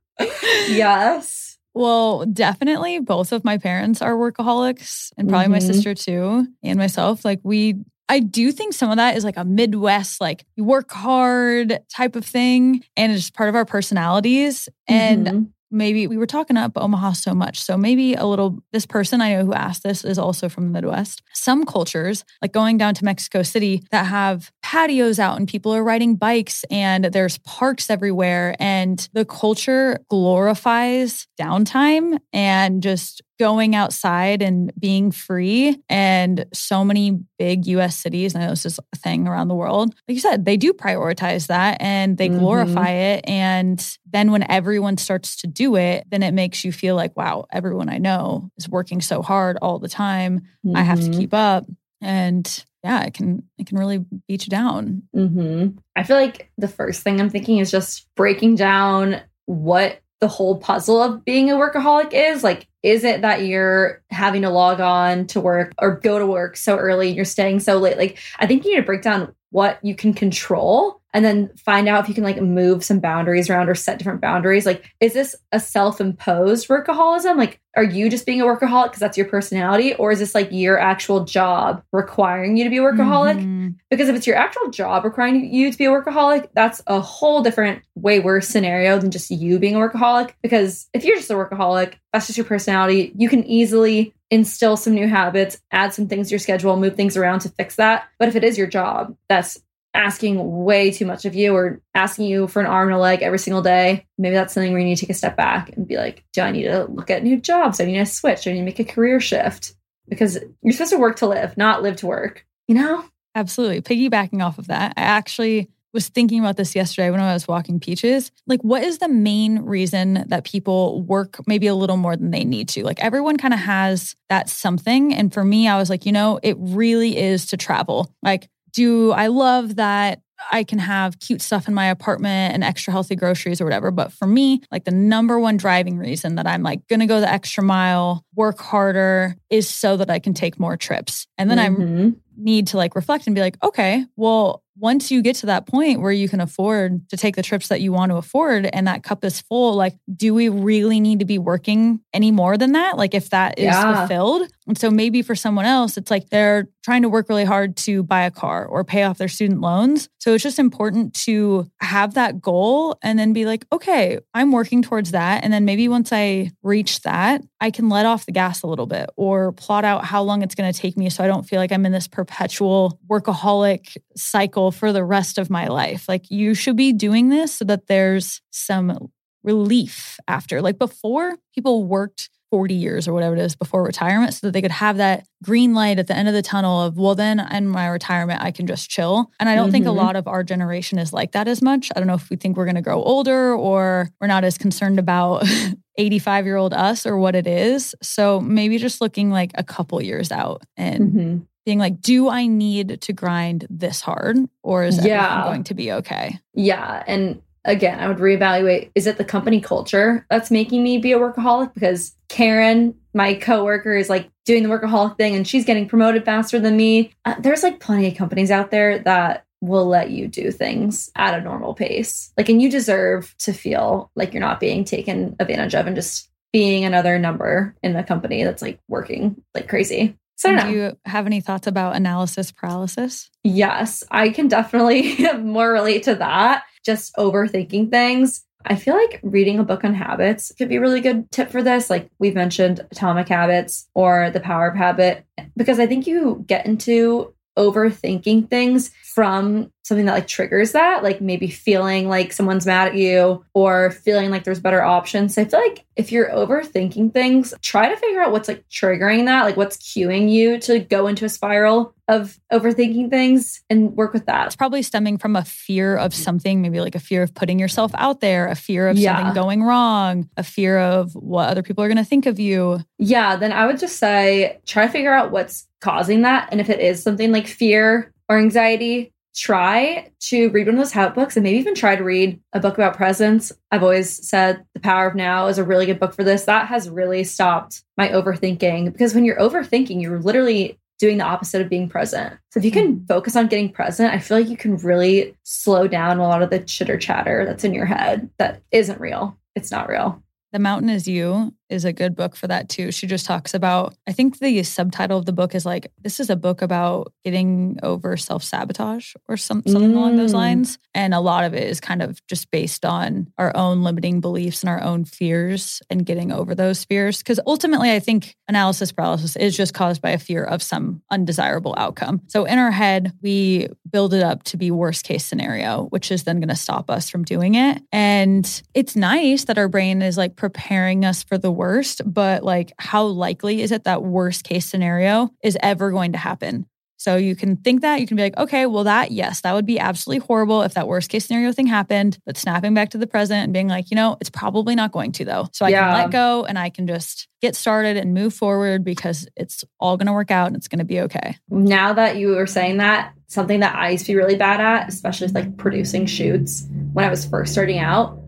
[0.67, 1.57] yes.
[1.73, 5.51] Well, definitely both of my parents are workaholics and probably mm-hmm.
[5.53, 7.23] my sister too and myself.
[7.23, 7.75] Like we
[8.09, 12.15] I do think some of that is like a Midwest, like you work hard type
[12.15, 12.83] of thing.
[12.95, 14.69] And it's just part of our personalities.
[14.87, 17.61] And mm-hmm maybe we were talking up Omaha so much.
[17.61, 20.71] So maybe a little, this person I know who asked this is also from the
[20.71, 21.21] Midwest.
[21.33, 25.83] Some cultures, like going down to Mexico City, that have patios out and people are
[25.83, 28.55] riding bikes and there's parks everywhere.
[28.59, 35.81] And the culture glorifies downtime and just going outside and being free.
[35.89, 39.93] And so many big US cities, I know this is a thing around the world,
[40.07, 42.39] like you said, they do prioritize that and they mm-hmm.
[42.39, 43.25] glorify it.
[43.27, 47.45] And then when everyone starts to do it, then it makes you feel like, wow,
[47.51, 50.39] everyone I know is working so hard all the time.
[50.65, 50.77] Mm-hmm.
[50.77, 51.19] I have to mm-hmm.
[51.19, 51.65] keep up.
[52.01, 55.03] And yeah, it can it can really beat you down.
[55.15, 55.77] Mm-hmm.
[55.95, 60.57] I feel like the first thing I'm thinking is just breaking down what the whole
[60.57, 62.43] puzzle of being a workaholic is.
[62.43, 66.55] Like, is it that you're having to log on to work or go to work
[66.57, 67.97] so early and you're staying so late?
[67.97, 71.87] Like, I think you need to break down what you can control and then find
[71.87, 74.65] out if you can like move some boundaries around or set different boundaries.
[74.65, 77.37] Like, is this a self imposed workaholism?
[77.37, 79.93] Like, are you just being a workaholic because that's your personality?
[79.95, 83.37] Or is this like your actual job requiring you to be a workaholic?
[83.37, 83.69] Mm-hmm.
[83.89, 87.41] Because if it's your actual job requiring you to be a workaholic, that's a whole
[87.41, 90.33] different, way worse scenario than just you being a workaholic.
[90.41, 93.13] Because if you're just a workaholic, that's just your personality.
[93.15, 97.15] You can easily instill some new habits, add some things to your schedule, move things
[97.15, 98.07] around to fix that.
[98.19, 99.61] But if it is your job, that's
[99.97, 103.23] asking way too much of you or asking you for an arm and a leg
[103.23, 105.87] every single day, maybe that's something where you need to take a step back and
[105.87, 107.79] be like, do I need to look at new jobs?
[107.79, 108.43] Do I need to switch?
[108.43, 109.73] Do I need to make a career shift?
[110.07, 113.03] Because you're supposed to work to live, not live to work, you know?
[113.35, 113.81] Absolutely.
[113.81, 117.79] Piggybacking off of that, I actually was thinking about this yesterday when I was walking
[117.79, 118.31] Peaches.
[118.45, 122.43] Like, what is the main reason that people work maybe a little more than they
[122.43, 122.83] need to?
[122.83, 125.13] Like, everyone kind of has that something.
[125.13, 128.13] And for me, I was like, you know, it really is to travel.
[128.21, 132.93] Like, do I love that I can have cute stuff in my apartment and extra
[132.93, 133.89] healthy groceries or whatever.
[133.89, 137.19] But for me, like the number one driving reason that I'm like going to go
[137.19, 141.25] the extra mile, work harder is so that I can take more trips.
[141.39, 142.09] And then mm-hmm.
[142.09, 145.65] I need to like reflect and be like, okay, well, once you get to that
[145.65, 148.87] point where you can afford to take the trips that you want to afford and
[148.87, 152.73] that cup is full, like, do we really need to be working any more than
[152.73, 152.97] that?
[152.97, 153.99] Like, if that is yeah.
[153.99, 154.49] fulfilled.
[154.67, 158.03] And so maybe for someone else, it's like they're trying to work really hard to
[158.03, 160.09] buy a car or pay off their student loans.
[160.19, 164.81] So it's just important to have that goal and then be like, okay, I'm working
[164.81, 165.43] towards that.
[165.43, 168.85] And then maybe once I reach that, I can let off the gas a little
[168.85, 171.59] bit or plot out how long it's going to take me so I don't feel
[171.59, 176.07] like I'm in this perpetual workaholic cycle for the rest of my life.
[176.07, 179.11] Like you should be doing this so that there's some
[179.43, 180.61] relief after.
[180.61, 184.61] Like before, people worked 40 years or whatever it is before retirement so that they
[184.61, 187.67] could have that green light at the end of the tunnel of, well, then in
[187.67, 189.31] my retirement, I can just chill.
[189.39, 189.71] And I don't mm-hmm.
[189.73, 189.97] think a mm-hmm.
[189.97, 191.91] lot of our generation is like that as much.
[191.95, 194.57] I don't know if we think we're going to grow older or we're not as
[194.57, 195.45] concerned about
[195.97, 197.95] 85 year old us or what it is.
[198.01, 201.37] So maybe just looking like a couple years out and mm-hmm.
[201.67, 205.25] Being like, do I need to grind this hard or is yeah.
[205.25, 206.39] everything going to be okay?
[206.53, 207.03] Yeah.
[207.05, 211.19] And again, I would reevaluate is it the company culture that's making me be a
[211.19, 211.73] workaholic?
[211.73, 216.57] Because Karen, my coworker, is like doing the workaholic thing and she's getting promoted faster
[216.57, 217.11] than me.
[217.25, 221.37] Uh, there's like plenty of companies out there that will let you do things at
[221.37, 222.31] a normal pace.
[222.37, 226.29] Like, and you deserve to feel like you're not being taken advantage of and just
[226.53, 230.15] being another number in a company that's like working like crazy.
[230.37, 233.29] So do you have any thoughts about analysis paralysis?
[233.43, 236.63] Yes, I can definitely more relate to that.
[236.85, 238.45] Just overthinking things.
[238.65, 241.63] I feel like reading a book on habits could be a really good tip for
[241.63, 241.89] this.
[241.89, 246.65] Like we've mentioned Atomic Habits or The Power of Habit, because I think you get
[246.65, 252.89] into overthinking things from something that like triggers that, like maybe feeling like someone's mad
[252.89, 255.33] at you or feeling like there's better options.
[255.33, 259.25] So I feel like if you're overthinking things, try to figure out what's like triggering
[259.25, 264.13] that, like what's cueing you to go into a spiral of overthinking things and work
[264.13, 264.47] with that.
[264.47, 267.91] It's probably stemming from a fear of something, maybe like a fear of putting yourself
[267.95, 269.17] out there, a fear of yeah.
[269.17, 272.79] something going wrong, a fear of what other people are going to think of you.
[272.97, 276.49] Yeah, then I would just say try to figure out what's causing that.
[276.51, 280.91] And if it is something like fear or anxiety, try to read one of those
[280.91, 283.51] how books and maybe even try to read a book about presence.
[283.71, 286.45] I've always said The Power of Now is a really good book for this.
[286.45, 291.61] That has really stopped my overthinking because when you're overthinking, you're literally doing the opposite
[291.61, 292.33] of being present.
[292.51, 293.05] So if you can mm-hmm.
[293.05, 296.49] focus on getting present, I feel like you can really slow down a lot of
[296.49, 299.37] the chitter chatter that's in your head that isn't real.
[299.55, 300.23] It's not real.
[300.53, 302.91] The Mountain is You is a good book for that too.
[302.91, 306.29] She just talks about, I think the subtitle of the book is like, this is
[306.29, 309.95] a book about getting over self sabotage or some, something mm.
[309.95, 310.35] along those mm.
[310.35, 310.79] lines.
[310.93, 314.63] And a lot of it is kind of just based on our own limiting beliefs
[314.63, 317.19] and our own fears and getting over those fears.
[317.19, 321.75] Because ultimately, I think analysis paralysis is just caused by a fear of some undesirable
[321.77, 322.21] outcome.
[322.27, 326.23] So in our head, we build it up to be worst case scenario, which is
[326.23, 327.81] then going to stop us from doing it.
[327.91, 332.71] And it's nice that our brain is like preparing us for the worst, but like
[332.79, 336.65] how likely is it that worst case scenario is ever going to happen?
[336.99, 339.67] So you can think that, you can be like, okay, well, that, yes, that would
[339.67, 342.17] be absolutely horrible if that worst case scenario thing happened.
[342.25, 345.11] But snapping back to the present and being like, you know, it's probably not going
[345.13, 345.47] to though.
[345.53, 345.81] So I yeah.
[345.81, 349.95] can let go and I can just get started and move forward because it's all
[349.95, 351.37] going to work out and it's going to be okay.
[351.49, 354.89] Now that you are saying that, something that I used to be really bad at,
[354.89, 358.19] especially with like producing shoots when I was first starting out,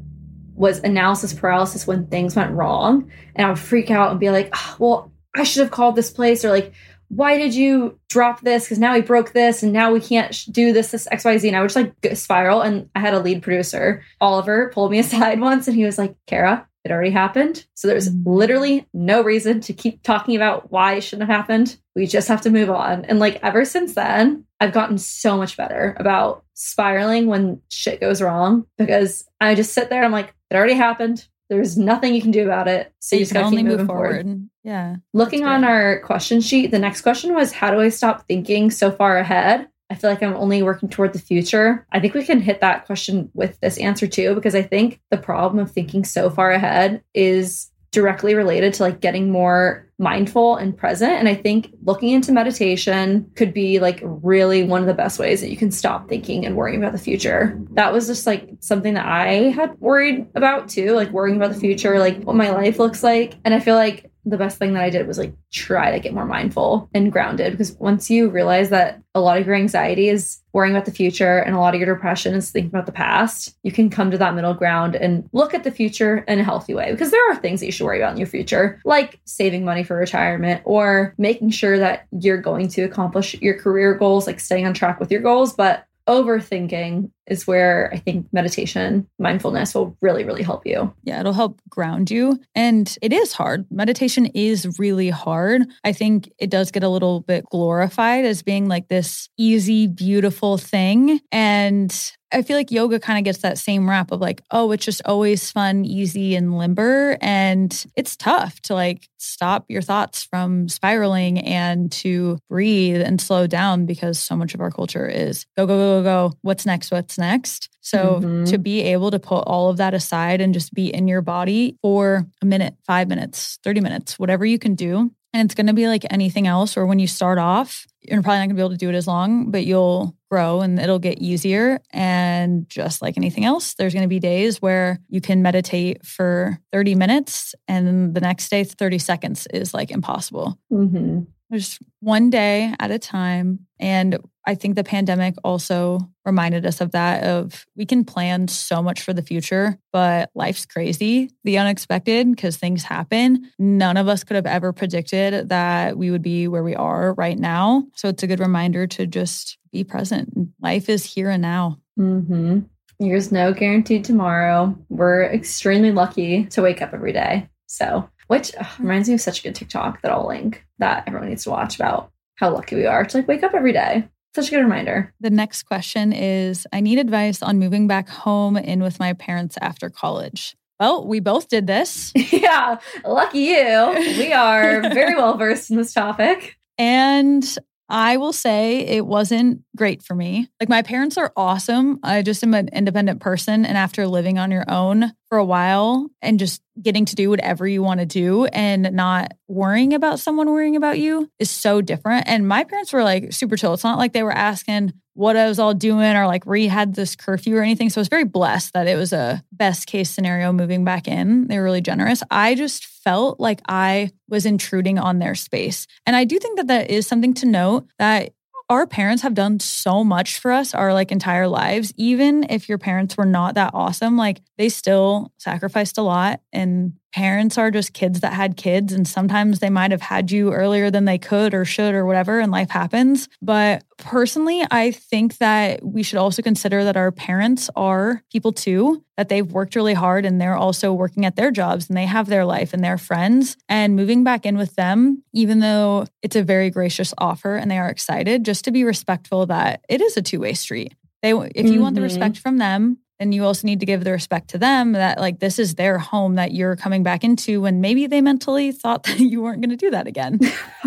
[0.60, 3.10] was analysis paralysis when things went wrong.
[3.36, 6.12] And I would freak out and be like, oh, well, I should have called this
[6.12, 6.74] place or like,
[7.08, 8.66] why did you drop this?
[8.66, 11.48] Because now we broke this and now we can't do this, this XYZ.
[11.48, 12.62] And I would just like spiral.
[12.62, 16.16] And I had a lead producer, Oliver, pulled me aside once and he was like,
[16.28, 17.66] Kara, it already happened.
[17.76, 18.30] So there's mm-hmm.
[18.30, 21.78] literally no reason to keep talking about why it shouldn't have happened.
[21.96, 23.06] We just have to move on.
[23.06, 28.22] And like ever since then, I've gotten so much better about spiraling when shit goes
[28.22, 30.00] wrong because I just sit there.
[30.00, 31.28] And I'm like, it already happened.
[31.50, 32.94] There's nothing you can do about it.
[33.00, 34.24] So you, you just got to keep moving forward.
[34.26, 34.50] forward.
[34.64, 34.98] Yeah.
[35.14, 38.92] Looking on our question sheet, the next question was how do I stop thinking so
[38.92, 39.68] far ahead?
[39.90, 41.88] I feel like I'm only working toward the future.
[41.92, 45.18] I think we can hit that question with this answer too, because I think the
[45.18, 50.76] problem of thinking so far ahead is directly related to like getting more mindful and
[50.76, 51.14] present.
[51.14, 55.42] And I think looking into meditation could be like really one of the best ways
[55.42, 57.60] that you can stop thinking and worrying about the future.
[57.72, 61.60] That was just like something that I had worried about too, like worrying about the
[61.60, 63.36] future, like what my life looks like.
[63.44, 66.14] And I feel like the best thing that I did was like try to get
[66.14, 70.40] more mindful and grounded because once you realize that a lot of your anxiety is
[70.54, 73.58] worrying about the future and a lot of your depression is thinking about the past,
[73.64, 76.74] you can come to that middle ground and look at the future in a healthy
[76.74, 79.66] way because there are things that you should worry about in your future, like saving
[79.66, 84.40] money for retirement or making sure that you're going to accomplish your career goals, like
[84.40, 85.54] staying on track with your goals.
[85.54, 90.94] But overthinking is where I think meditation, mindfulness will really, really help you.
[91.04, 92.40] Yeah, it'll help ground you.
[92.56, 93.66] And it is hard.
[93.72, 95.64] Meditation is really hard.
[95.84, 100.58] I think it does get a little bit glorified as being like this easy, beautiful
[100.58, 101.20] thing.
[101.32, 101.94] And
[102.32, 105.02] I feel like yoga kind of gets that same rap of like, oh, it's just
[105.06, 107.18] always fun, easy, and limber.
[107.22, 113.48] And it's tough to like stop your thoughts from spiraling and to breathe and slow
[113.48, 116.38] down because so much of our culture is go, go, go, go, go.
[116.42, 116.92] What's next?
[116.92, 117.70] What's next?
[117.82, 118.46] So mm-hmm.
[118.46, 121.78] to be able to put all of that aside and just be in your body
[121.82, 125.12] for a minute, five minutes, 30 minutes, whatever you can do.
[125.32, 128.40] And it's going to be like anything else, or when you start off, you're probably
[128.40, 131.00] not going to be able to do it as long, but you'll grow and it'll
[131.00, 131.80] get easier.
[131.92, 136.60] And just like anything else, there's going to be days where you can meditate for
[136.72, 140.58] 30 minutes and the next day, 30 seconds is like impossible.
[140.72, 141.22] Mm-hmm.
[141.52, 143.68] Just one day at a time.
[143.80, 144.18] And
[144.50, 149.04] I think the pandemic also reminded us of that of we can plan so much
[149.04, 153.48] for the future, but life's crazy, the unexpected because things happen.
[153.60, 157.38] None of us could have ever predicted that we would be where we are right
[157.38, 157.84] now.
[157.94, 160.34] So it's a good reminder to just be present.
[160.60, 161.78] Life is here and now.
[162.00, 162.62] Mm-hmm.
[163.00, 164.76] There's no guaranteed tomorrow.
[164.90, 167.48] We're extremely lucky to wake up every day.
[167.68, 171.30] So, which ugh, reminds me of such a good TikTok that I'll link that everyone
[171.30, 174.10] needs to watch about how lucky we are to like wake up every day.
[174.36, 175.14] Such a good reminder.
[175.20, 179.58] The next question is I need advice on moving back home in with my parents
[179.62, 180.56] after college.
[180.80, 182.14] Well, we both did this.
[182.32, 183.94] yeah, lucky you.
[184.18, 186.58] We are very well versed in this topic.
[186.78, 187.44] And
[187.90, 190.48] I will say it wasn't great for me.
[190.60, 192.00] Like my parents are awesome.
[192.04, 193.66] I just am an independent person.
[193.66, 197.68] And after living on your own for a while and just getting to do whatever
[197.68, 202.28] you want to do and not worrying about someone worrying about you is so different.
[202.28, 203.74] And my parents were like super chill.
[203.74, 206.96] It's not like they were asking, what I was all doing or like re had
[206.96, 207.90] this curfew or anything.
[207.90, 211.48] So I was very blessed that it was a best case scenario moving back in.
[211.48, 212.24] They were really generous.
[212.32, 215.88] I just felt like I was intruding on their space.
[216.06, 218.32] And I do think that that is something to note that
[218.70, 222.78] our parents have done so much for us our like entire lives even if your
[222.78, 227.94] parents were not that awesome like they still sacrificed a lot and parents are just
[227.94, 231.54] kids that had kids and sometimes they might have had you earlier than they could
[231.54, 236.42] or should or whatever and life happens but personally i think that we should also
[236.42, 240.94] consider that our parents are people too that they've worked really hard and they're also
[240.94, 244.46] working at their jobs and they have their life and their friends and moving back
[244.46, 248.64] in with them even though it's a very gracious offer and they are excited just
[248.66, 250.94] to be respectful that it is a two-way street
[251.24, 251.82] they if you mm-hmm.
[251.82, 252.42] want the respect mm-hmm.
[252.42, 255.60] from them then you also need to give the respect to them that like this
[255.60, 259.42] is their home that you're coming back into when maybe they mentally thought that you
[259.42, 260.40] weren't going to do that again.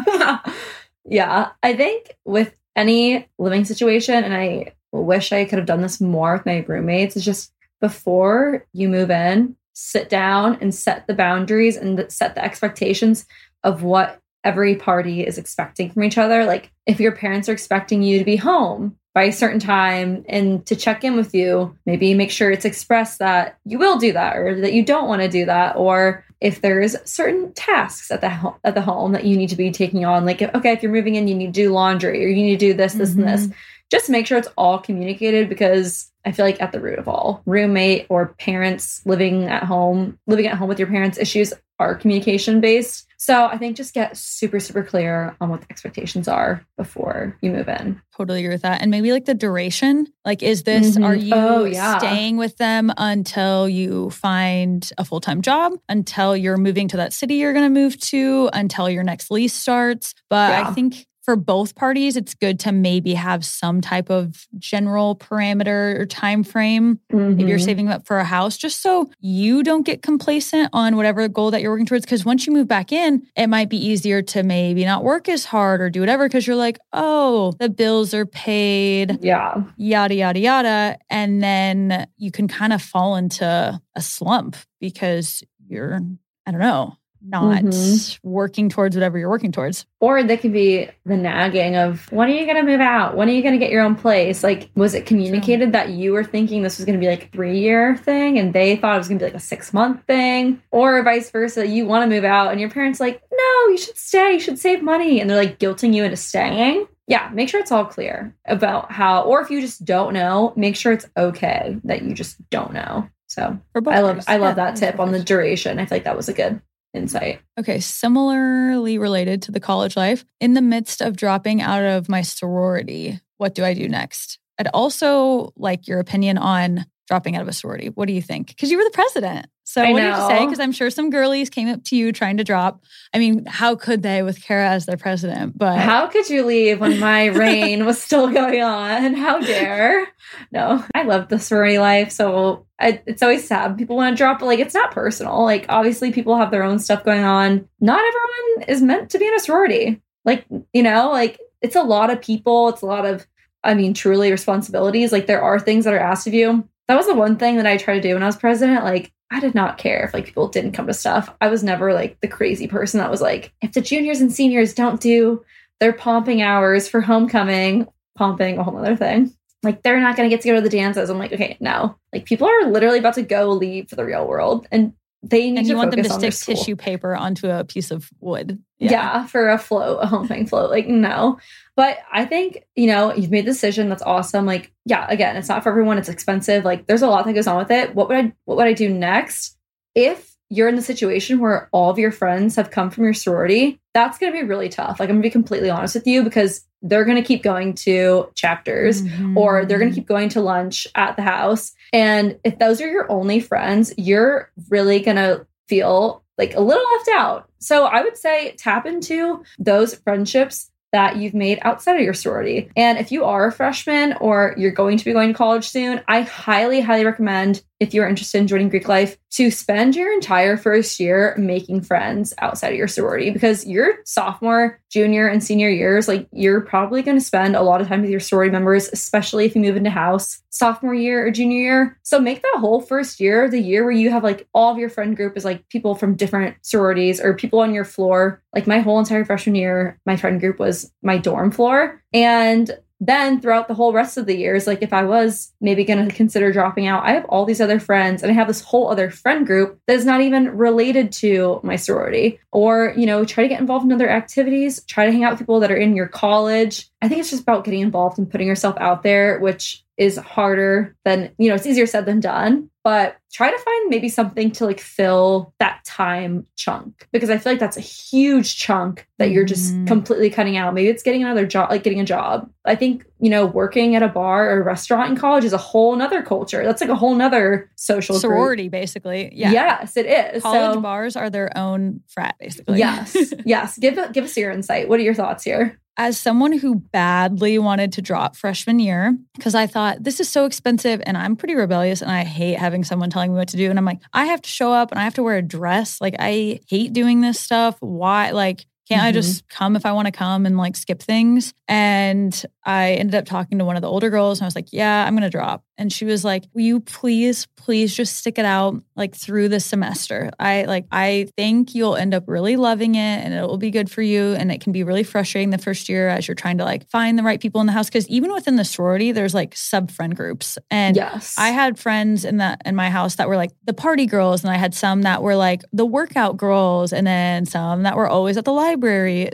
[1.05, 6.01] yeah, I think with any living situation and I wish I could have done this
[6.01, 11.15] more with my roommates is just before you move in, sit down and set the
[11.15, 13.27] boundaries and set the expectations
[13.63, 16.45] of what every party is expecting from each other.
[16.45, 20.65] Like if your parents are expecting you to be home by a certain time and
[20.67, 24.37] to check in with you, maybe make sure it's expressed that you will do that
[24.37, 28.29] or that you don't want to do that or if there's certain tasks at the
[28.29, 30.93] ho- at the home that you need to be taking on like okay if you're
[30.93, 33.21] moving in you need to do laundry or you need to do this this mm-hmm.
[33.21, 33.57] and this mm-hmm.
[33.91, 37.43] just make sure it's all communicated because I feel like at the root of all
[37.47, 42.61] roommate or parents living at home living at home with your parents issues are communication
[42.61, 47.39] based so I think just get super, super clear on what the expectations are before
[47.41, 48.03] you move in.
[48.17, 48.83] Totally agree with that.
[48.83, 50.09] And maybe like the duration.
[50.25, 51.05] Like, is this, mm-hmm.
[51.05, 51.99] are you oh, yeah.
[51.99, 57.13] staying with them until you find a full time job, until you're moving to that
[57.13, 60.17] city you're going to move to, until your next lease starts?
[60.29, 60.69] But yeah.
[60.69, 65.99] I think for both parties it's good to maybe have some type of general parameter
[65.99, 67.41] or time frame mm-hmm.
[67.41, 67.65] if you're mm-hmm.
[67.65, 71.63] saving up for a house just so you don't get complacent on whatever goal that
[71.63, 74.85] you're working towards because once you move back in it might be easier to maybe
[74.85, 79.19] not work as hard or do whatever because you're like oh the bills are paid
[79.23, 85.43] yeah yada yada yada and then you can kind of fall into a slump because
[85.69, 86.01] you're
[86.47, 88.29] i don't know not mm-hmm.
[88.29, 89.87] working towards whatever you're working towards.
[90.01, 93.17] Or they could be the nagging of when are you going to move out?
[93.17, 94.43] When are you going to get your own place?
[94.43, 95.73] Like, was it communicated True.
[95.73, 98.53] that you were thinking this was going to be like a three year thing and
[98.53, 100.63] they thought it was going to be like a six month thing?
[100.71, 103.97] Or vice versa, you want to move out and your parents like, no, you should
[103.97, 105.21] stay, you should save money.
[105.21, 106.87] And they're like guilting you into staying.
[107.09, 110.77] Yeah, make sure it's all clear about how, or if you just don't know, make
[110.77, 113.09] sure it's okay that you just don't know.
[113.27, 115.79] So I love I love yeah, that tip on the duration.
[115.79, 116.61] I feel like that was a good
[116.95, 117.41] insight.
[117.59, 122.23] Okay, similarly related to the college life, in the midst of dropping out of my
[122.23, 124.39] sorority, what do I do next?
[124.59, 127.89] I'd also like your opinion on dropping out of a sorority.
[127.89, 128.49] What do you think?
[128.49, 129.47] Because you were the president.
[129.73, 130.11] So I what know.
[130.11, 130.45] did you say?
[130.45, 132.85] Because I'm sure some girlies came up to you trying to drop.
[133.15, 135.57] I mean, how could they with Kara as their president?
[135.57, 139.15] But how could you leave when my reign was still going on?
[139.15, 140.07] How dare?
[140.51, 142.13] No, I love the sorority life.
[142.13, 145.43] So I, it's always sad people want to drop, but like it's not personal.
[145.43, 147.67] Like obviously people have their own stuff going on.
[147.81, 150.03] Not everyone is meant to be in a sorority.
[150.27, 150.45] Like
[150.75, 152.69] you know, like it's a lot of people.
[152.69, 153.27] It's a lot of
[153.65, 155.13] I mean, truly responsibilities.
[155.13, 156.69] Like there are things that are asked of you.
[156.89, 158.85] That was the one thing that I tried to do when I was president.
[158.85, 161.35] Like I did not care if like people didn't come to stuff.
[161.41, 164.75] I was never like the crazy person that was like, if the juniors and seniors
[164.75, 165.45] don't do
[165.81, 169.33] their pomping hours for homecoming, pomping a whole other thing.
[169.63, 171.09] Like they're not gonna get to go to the dances.
[171.09, 171.97] I'm like, okay, no.
[172.13, 174.93] Like people are literally about to go leave for the real world and
[175.23, 178.61] they need and you want them to stick tissue paper onto a piece of wood.
[178.79, 178.91] Yeah.
[178.91, 180.71] yeah, for a float, a homecoming float.
[180.71, 181.39] Like, no.
[181.77, 183.89] But I think, you know, you've made the decision.
[183.89, 184.47] That's awesome.
[184.47, 185.99] Like, yeah, again, it's not for everyone.
[185.99, 186.65] It's expensive.
[186.65, 187.95] Like, there's a lot that goes on with it.
[187.95, 189.57] What would I what would I do next?
[189.95, 193.81] If you're in the situation where all of your friends have come from your sorority,
[193.95, 195.01] that's going to be really tough.
[195.01, 197.73] Like, I'm going to be completely honest with you because they're going to keep going
[197.75, 199.39] to chapters mm-hmm.
[199.39, 201.73] or they're going to keep going to lunch at the house.
[201.95, 206.85] And if those are your only friends, you're really going to feel like a little
[206.99, 207.49] left out.
[207.59, 212.71] So I would say tap into those friendships that you've made outside of your sorority.
[212.77, 216.03] And if you are a freshman or you're going to be going to college soon,
[216.07, 220.57] I highly, highly recommend if you're interested in joining Greek life to spend your entire
[220.57, 226.07] first year making friends outside of your sorority because your sophomore, junior, and senior years,
[226.07, 229.47] like you're probably going to spend a lot of time with your sorority members, especially
[229.47, 231.99] if you move into house sophomore year or junior year.
[232.03, 234.91] So make that whole first year the year where you have like all of your
[234.91, 238.43] friend group is like people from different sororities or people on your floor.
[238.55, 242.03] Like my whole entire freshman year, my friend group was my dorm floor.
[242.13, 242.71] And
[243.05, 246.15] then throughout the whole rest of the years, like if I was maybe going to
[246.15, 249.11] consider dropping out, I have all these other friends and I have this whole other
[249.11, 252.39] friend group that is not even related to my sorority.
[252.53, 255.41] Or, you know, try to get involved in other activities, try to hang out with
[255.41, 256.89] people that are in your college.
[257.03, 260.95] I think it's just about getting involved and putting yourself out there, which is harder
[261.05, 262.71] than, you know, it's easier said than done.
[262.85, 267.53] But try to find maybe something to like fill that time chunk because I feel
[267.53, 269.87] like that's a huge chunk that you're just mm.
[269.87, 270.75] completely cutting out.
[270.75, 272.51] Maybe it's getting another job, like getting a job.
[272.65, 275.59] I think, you know, working at a bar or a restaurant in college is a
[275.59, 276.65] whole nother culture.
[276.65, 278.73] That's like a whole nother social sorority, group.
[278.73, 279.31] basically.
[279.33, 279.53] Yeah.
[279.53, 280.43] Yes, it is.
[280.43, 282.79] College so, bars are their own frat, basically.
[282.81, 283.17] Yes.
[283.47, 283.79] yes.
[283.79, 284.89] Give give us your insight.
[284.89, 285.79] What are your thoughts here?
[285.97, 290.47] As someone who badly wanted to drop freshman year, because I thought this is so
[290.47, 293.69] expensive and I'm pretty rebellious and I hate having someone telling me what to do.
[293.69, 296.01] And I'm like, I have to show up and I have to wear a dress.
[296.01, 297.77] Like, I hate doing this stuff.
[297.81, 298.31] Why?
[298.31, 299.09] Like, Can't mm-hmm.
[299.09, 301.55] I just come if I want to come and like skip things?
[301.69, 304.73] And I ended up talking to one of the older girls and I was like,
[304.73, 305.65] yeah, I'm going to drop.
[305.79, 309.59] And she was like, will you please, please just stick it out like through the
[309.59, 310.31] semester?
[310.39, 313.91] I like, I think you'll end up really loving it and it will be good
[313.91, 314.35] for you.
[314.35, 317.19] And it can be really frustrating the first year as you're trying to like find
[317.19, 317.89] the right people in the house.
[317.89, 320.59] Cause even within the sorority, there's like sub friend groups.
[320.71, 321.35] And yes.
[321.39, 324.45] I had friends in that in my house that were like the party girls.
[324.45, 326.93] And I had some that were like the workout girls.
[326.93, 328.82] And then some that were always at the library.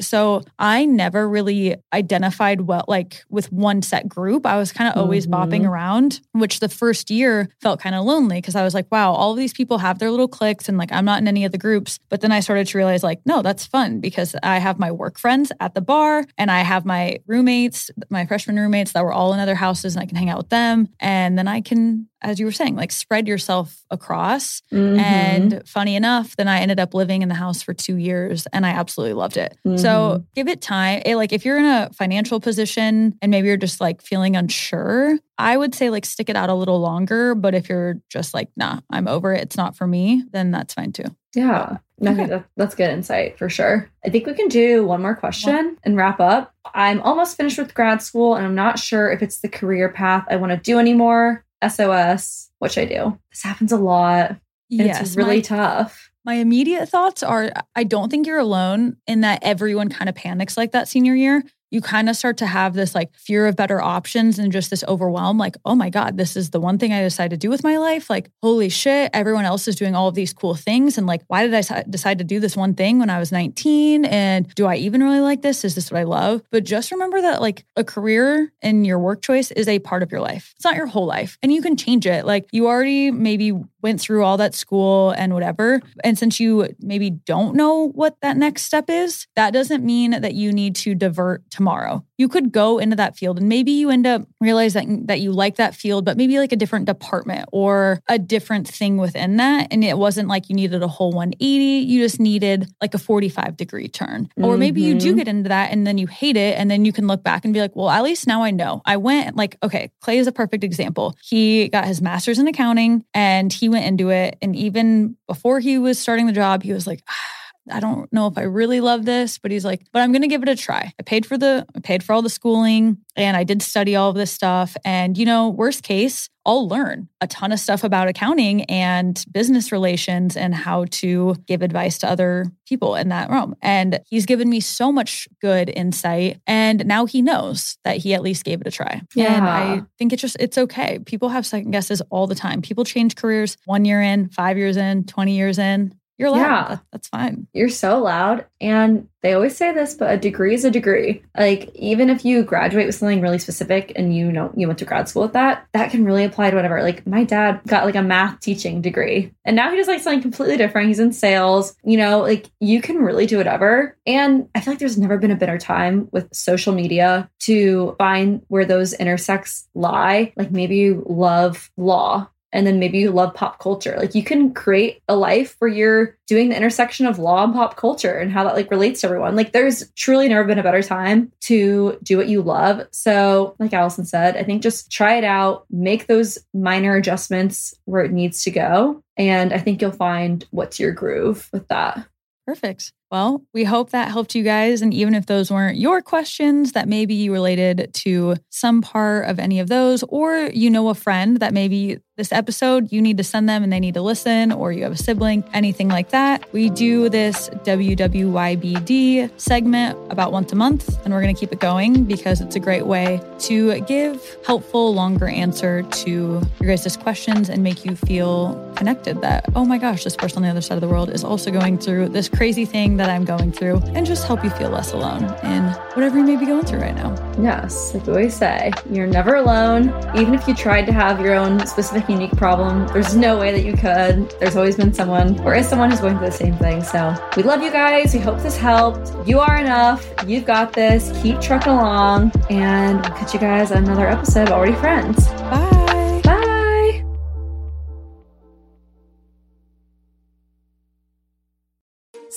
[0.00, 4.46] So I never really identified well, like with one set group.
[4.46, 5.34] I was kind of always mm-hmm.
[5.34, 9.12] bopping around which the first year felt kind of lonely because I was like, wow,
[9.12, 11.52] all of these people have their little cliques and like I'm not in any of
[11.52, 11.98] the groups.
[12.08, 15.18] But then I started to realize, like, no, that's fun because I have my work
[15.18, 19.34] friends at the bar and I have my roommates, my freshman roommates that were all
[19.34, 20.88] in other houses and I can hang out with them.
[21.00, 24.62] And then I can as you were saying, like spread yourself across.
[24.72, 24.98] Mm-hmm.
[24.98, 28.66] And funny enough, then I ended up living in the house for two years and
[28.66, 29.56] I absolutely loved it.
[29.66, 29.76] Mm-hmm.
[29.76, 31.02] So give it time.
[31.04, 35.18] It, like if you're in a financial position and maybe you're just like feeling unsure,
[35.38, 37.34] I would say like stick it out a little longer.
[37.34, 40.74] But if you're just like, nah, I'm over it, it's not for me, then that's
[40.74, 41.04] fine too.
[41.34, 41.78] Yeah.
[42.04, 42.26] Okay.
[42.26, 43.90] That, that's good insight for sure.
[44.04, 46.54] I think we can do one more question and wrap up.
[46.74, 50.24] I'm almost finished with grad school and I'm not sure if it's the career path
[50.30, 51.44] I want to do anymore.
[51.66, 53.18] SOS, which I do.
[53.30, 54.36] This happens a lot.
[54.68, 56.10] Yes, it's really my, tough.
[56.24, 60.56] My immediate thoughts are I don't think you're alone in that everyone kind of panics
[60.56, 63.80] like that senior year you kind of start to have this like fear of better
[63.80, 67.00] options and just this overwhelm like oh my god this is the one thing i
[67.00, 68.10] decided to do with my life.
[68.10, 70.98] Like holy shit everyone else is doing all of these cool things.
[70.98, 74.04] And like why did i decide to do this one thing when i was 19
[74.04, 75.64] and do i even really like this?
[75.64, 76.42] Is this what i love?
[76.50, 80.10] But just remember that like a career and your work choice is a part of
[80.10, 80.52] your life.
[80.56, 82.24] It's not your whole life and you can change it.
[82.24, 83.52] Like you already maybe
[83.82, 85.80] went through all that school and whatever.
[86.02, 90.34] And since you maybe don't know what that next step is that doesn't mean that
[90.34, 92.04] you need to divert tomorrow.
[92.16, 95.32] You could go into that field and maybe you end up realize that that you
[95.32, 99.68] like that field, but maybe like a different department or a different thing within that.
[99.72, 101.44] And it wasn't like you needed a whole 180.
[101.44, 104.26] You just needed like a 45 degree turn.
[104.26, 104.44] Mm-hmm.
[104.44, 105.18] Or maybe you do mm-hmm.
[105.18, 106.56] get into that and then you hate it.
[106.56, 108.80] And then you can look back and be like, well, at least now I know.
[108.86, 111.16] I went like, okay, Clay is a perfect example.
[111.22, 114.38] He got his master's in accounting and he went into it.
[114.40, 117.38] And even before he was starting the job, he was like, ah,
[117.70, 120.28] I don't know if I really love this, but he's like, but I'm going to
[120.28, 120.92] give it a try.
[120.98, 124.10] I paid for the, I paid for all the schooling and I did study all
[124.10, 124.76] of this stuff.
[124.84, 129.70] And, you know, worst case, I'll learn a ton of stuff about accounting and business
[129.70, 133.54] relations and how to give advice to other people in that room.
[133.60, 136.40] And he's given me so much good insight.
[136.46, 139.02] And now he knows that he at least gave it a try.
[139.14, 139.36] Yeah.
[139.36, 141.00] And I think it's just, it's okay.
[141.00, 142.62] People have second guesses all the time.
[142.62, 145.94] People change careers one year in, five years in, 20 years in.
[146.18, 146.70] You're loud.
[146.70, 146.78] Yeah.
[146.90, 147.46] That's fine.
[147.52, 148.44] You're so loud.
[148.60, 151.22] And they always say this, but a degree is a degree.
[151.36, 154.84] Like even if you graduate with something really specific and you know you went to
[154.84, 156.82] grad school with that, that can really apply to whatever.
[156.82, 160.22] Like my dad got like a math teaching degree and now he does like something
[160.22, 160.88] completely different.
[160.88, 163.96] He's in sales, you know, like you can really do whatever.
[164.06, 168.42] And I feel like there's never been a better time with social media to find
[168.48, 170.32] where those intersects lie.
[170.36, 173.96] Like maybe you love law and then maybe you love pop culture.
[173.98, 177.76] Like you can create a life where you're doing the intersection of law and pop
[177.76, 179.36] culture and how that like relates to everyone.
[179.36, 182.86] Like there's truly never been a better time to do what you love.
[182.90, 188.04] So, like Allison said, I think just try it out, make those minor adjustments where
[188.04, 192.06] it needs to go, and I think you'll find what's your groove with that.
[192.46, 192.92] Perfect.
[193.10, 194.82] Well, we hope that helped you guys.
[194.82, 199.38] And even if those weren't your questions, that maybe you related to some part of
[199.38, 203.22] any of those, or you know a friend that maybe this episode you need to
[203.22, 206.52] send them and they need to listen, or you have a sibling, anything like that.
[206.52, 211.60] We do this WWYBD segment about once a month, and we're going to keep it
[211.60, 217.48] going because it's a great way to give helpful, longer answer to your guys' questions
[217.48, 220.74] and make you feel connected that, oh my gosh, this person on the other side
[220.74, 224.06] of the world is also going through this crazy thing that I'm going through and
[224.06, 227.14] just help you feel less alone in whatever you may be going through right now.
[227.40, 229.88] Yes, like we always say, you're never alone.
[230.16, 233.64] Even if you tried to have your own specific, unique problem, there's no way that
[233.64, 234.30] you could.
[234.40, 236.82] There's always been someone or is someone who's going through the same thing.
[236.82, 238.12] So we love you guys.
[238.12, 239.12] We hope this helped.
[239.26, 240.06] You are enough.
[240.26, 241.10] You've got this.
[241.22, 242.32] Keep trucking along.
[242.50, 245.28] And we'll catch you guys on another episode of Already Friends.
[245.28, 245.87] Bye.